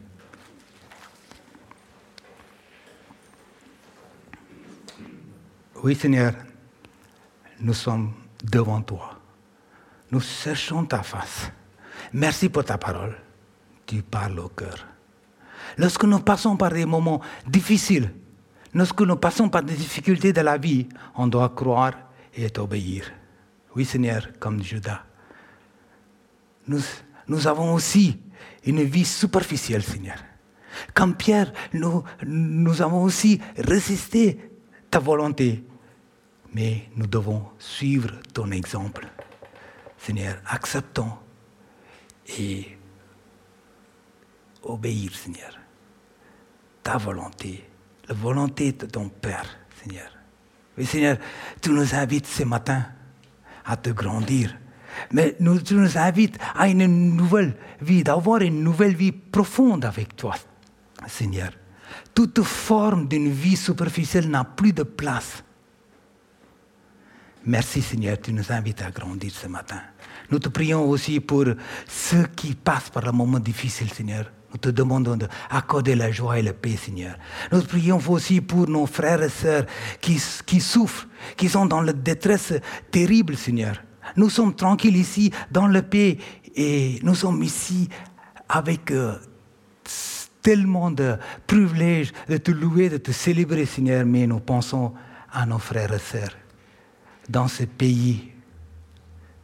Oui 5.82 5.95
Seigneur, 5.95 6.34
nous 7.61 7.73
sommes 7.73 8.11
devant 8.43 8.82
toi. 8.82 9.17
Nous 10.11 10.19
cherchons 10.19 10.84
ta 10.84 11.03
face. 11.03 11.51
Merci 12.11 12.49
pour 12.49 12.65
ta 12.65 12.77
parole. 12.77 13.15
Tu 13.86 14.01
parles 14.01 14.39
au 14.39 14.49
cœur. 14.49 14.86
Lorsque 15.77 16.03
nous 16.03 16.19
passons 16.19 16.57
par 16.57 16.71
des 16.71 16.86
moments 16.86 17.21
difficiles, 17.47 18.11
lorsque 18.73 19.01
nous 19.01 19.15
passons 19.15 19.47
par 19.47 19.63
des 19.63 19.75
difficultés 19.75 20.34
de 20.34 20.41
la 20.41 20.57
vie, 20.57 20.89
on 21.15 21.27
doit 21.27 21.49
croire 21.49 21.93
et 22.34 22.49
t'obéir. 22.49 23.09
Oui 23.73 23.86
Seigneur, 23.86 24.27
comme 24.38 24.61
Judas. 24.61 25.03
Nous, 26.67 26.82
nous 27.27 27.47
avons 27.47 27.73
aussi 27.73 28.19
une 28.65 28.84
vie 28.84 29.05
superficielle, 29.05 29.84
Seigneur. 29.84 30.17
Comme 30.93 31.15
Pierre, 31.15 31.53
nous, 31.73 32.03
nous 32.25 32.82
avons 32.82 33.03
aussi 33.03 33.39
résisté 33.57 34.51
ta 34.91 34.99
volonté. 34.99 35.63
Mais 36.54 36.89
nous 36.95 37.08
devons 37.08 37.45
suivre 37.60 38.10
ton 38.34 38.52
exemple. 38.52 39.08
Seigneur, 39.97 40.41
acceptons 40.47 41.12
et 42.38 42.78
obéir, 44.64 45.14
Seigneur. 45.14 45.60
Ta 46.84 46.97
volonté, 46.97 47.64
la 48.08 48.16
volonté 48.16 48.72
de 48.72 48.86
ton 48.86 49.10
Père, 49.10 49.58
Seigneur. 49.82 50.10
Oui, 50.78 50.86
Seigneur, 50.86 51.18
tu 51.62 51.72
nous 51.72 51.93
invites 51.93 52.26
ce 52.26 52.43
matin 52.43 52.86
à 53.66 53.78
te 53.78 53.89
grandir. 53.89 54.56
Mais 55.12 55.36
nous, 55.39 55.60
tu 55.62 55.76
nous 55.76 55.97
invites 55.97 56.38
à 56.56 56.68
une 56.68 57.16
nouvelle 57.16 57.56
vie, 57.82 58.04
d'avoir 58.04 58.41
une 58.41 58.64
nouvelle 58.64 58.95
vie 58.95 59.12
profonde 59.12 59.86
avec 59.86 60.16
toi, 60.16 60.36
Seigneur. 61.08 61.52
Toute 62.14 62.41
forme 62.41 63.08
d'une 63.08 63.30
vie 63.32 63.56
superficielle 63.56 64.30
n'a 64.30 64.43
plus 64.43 64.74
de 64.74 64.84
place. 64.84 65.43
Merci 67.46 67.82
Seigneur, 67.82 68.20
tu 68.22 68.34
nous 68.34 68.52
invites 68.52 68.82
à 68.82 68.92
grandir 68.92 69.32
ce 69.32 69.48
matin. 69.48 69.82
Nous 70.30 70.40
te 70.40 70.50
prions 70.50 70.88
aussi 70.88 71.20
pour 71.22 71.46
ceux 71.88 72.26
qui 72.36 72.54
passent 72.54 72.90
par 72.90 73.08
un 73.08 73.14
moment 73.14 73.40
difficile, 73.40 73.90
Seigneur. 73.92 74.30
Nous 74.52 74.58
te 74.58 74.70
demandons 74.70 75.16
d'accorder 75.16 75.96
la 75.96 76.12
joie 76.12 76.40
et 76.40 76.42
la 76.42 76.54
paix, 76.54 76.76
Seigneur. 76.76 77.16
Nous 77.52 77.62
prions 77.62 78.00
aussi 78.10 78.42
pour 78.42 78.68
nos 78.68 78.86
frères 78.86 79.24
et 79.24 79.30
sœurs 79.30 79.66
qui, 80.02 80.22
qui 80.46 80.60
souffrent, 80.60 81.08
qui 81.38 81.48
sont 81.48 81.66
dans 81.66 81.82
la 81.82 81.94
détresse 81.94 82.54
terrible, 82.92 83.38
Seigneur. 83.38 83.82
Nous 84.18 84.30
sommes 84.30 84.56
tranquilles 84.56 84.98
ici, 84.98 85.32
dans 85.50 85.68
la 85.68 85.82
paix, 85.82 86.18
et 86.56 87.00
nous 87.04 87.16
sommes 87.16 87.42
ici 87.42 87.88
avec 88.50 88.92
euh, 88.92 89.16
tellement 90.42 90.92
de 90.92 91.16
privilèges 91.48 92.12
de 92.28 92.38
te 92.38 92.52
louer, 92.52 92.90
de 92.90 92.98
te 92.98 93.12
célébrer, 93.12 93.66
Seigneur, 93.66 94.06
mais 94.06 94.28
nous 94.28 94.40
pensons 94.40 94.94
à 95.32 95.46
nos 95.46 95.60
frères 95.60 95.94
et 95.94 96.00
sœurs 96.00 96.36
dans 97.30 97.47
ce 97.47 97.63
pays 97.63 98.32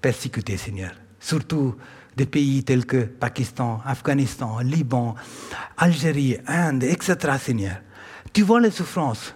persécuté, 0.01 0.57
Seigneur. 0.57 0.91
Surtout 1.19 1.75
des 2.15 2.25
pays 2.25 2.63
tels 2.63 2.85
que 2.85 3.05
Pakistan, 3.05 3.81
Afghanistan, 3.85 4.59
Liban, 4.59 5.15
Algérie, 5.77 6.37
Inde, 6.47 6.83
etc., 6.83 7.15
Seigneur. 7.39 7.77
Tu 8.33 8.41
vois 8.41 8.59
les 8.59 8.71
souffrances. 8.71 9.35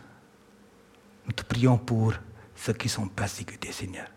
Nous 1.25 1.31
te 1.31 1.43
prions 1.43 1.77
pour 1.77 2.13
ceux 2.55 2.73
qui 2.73 2.89
sont 2.89 3.07
persécutés, 3.07 3.71
Seigneur. 3.71 4.07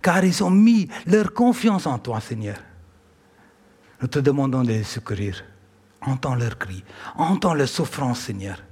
Car 0.00 0.24
ils 0.24 0.42
ont 0.44 0.50
mis 0.50 0.88
leur 1.06 1.32
confiance 1.32 1.86
en 1.86 1.98
toi, 1.98 2.20
Seigneur. 2.20 2.56
Nous 4.00 4.08
te 4.08 4.18
demandons 4.18 4.62
de 4.62 4.68
les 4.68 4.84
secourir. 4.84 5.44
Entends 6.02 6.34
leurs 6.34 6.58
cris, 6.58 6.84
entends 7.16 7.54
leurs 7.54 7.68
souffrances, 7.68 8.20
Seigneur. 8.20 8.62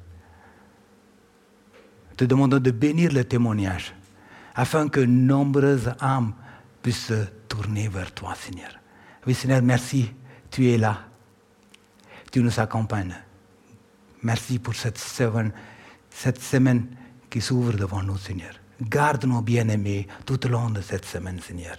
Nous 2.11 2.17
te 2.17 2.25
demandons 2.25 2.61
de 2.61 2.71
bénir 2.71 3.13
le 3.13 3.25
témoignage 3.25 3.95
afin 4.55 4.89
que 4.89 5.01
nombreuses 5.01 5.93
âmes 6.01 6.35
puissent 6.83 7.07
se 7.07 7.25
tourner 7.49 7.89
vers 7.89 8.13
toi, 8.13 8.35
Seigneur. 8.35 8.71
Oui, 9.27 9.35
Seigneur, 9.35 9.63
merci, 9.63 10.13
tu 10.51 10.69
es 10.71 10.79
là. 10.79 10.99
Tu 12.31 12.41
nous 12.41 12.61
accompagnes. 12.61 13.15
Merci 14.23 14.59
pour 14.59 14.75
cette 14.75 14.99
semaine, 14.99 16.87
qui 17.31 17.41
s'ouvre 17.41 17.73
devant 17.73 18.03
nous, 18.03 18.19
Seigneur. 18.19 18.55
Garde 18.81 19.25
nos 19.25 19.43
bien-aimés 19.43 20.07
tout 20.25 20.45
au 20.47 20.49
long 20.49 20.71
de 20.71 20.81
cette 20.81 21.05
semaine, 21.05 21.41
Seigneur. 21.41 21.77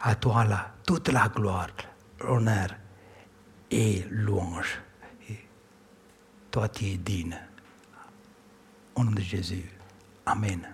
À 0.00 0.14
toi, 0.16 0.44
là, 0.44 0.74
toute 0.86 1.08
la 1.08 1.28
gloire, 1.28 1.68
l'honneur 2.20 2.68
et 3.70 4.04
louange. 4.10 4.80
toi, 6.50 6.68
tu 6.68 6.86
es 6.86 6.96
digne. 6.96 7.36
Au 8.94 9.04
nom 9.04 9.12
de 9.12 9.20
Jésus. 9.20 9.68
Amen. 10.26 10.73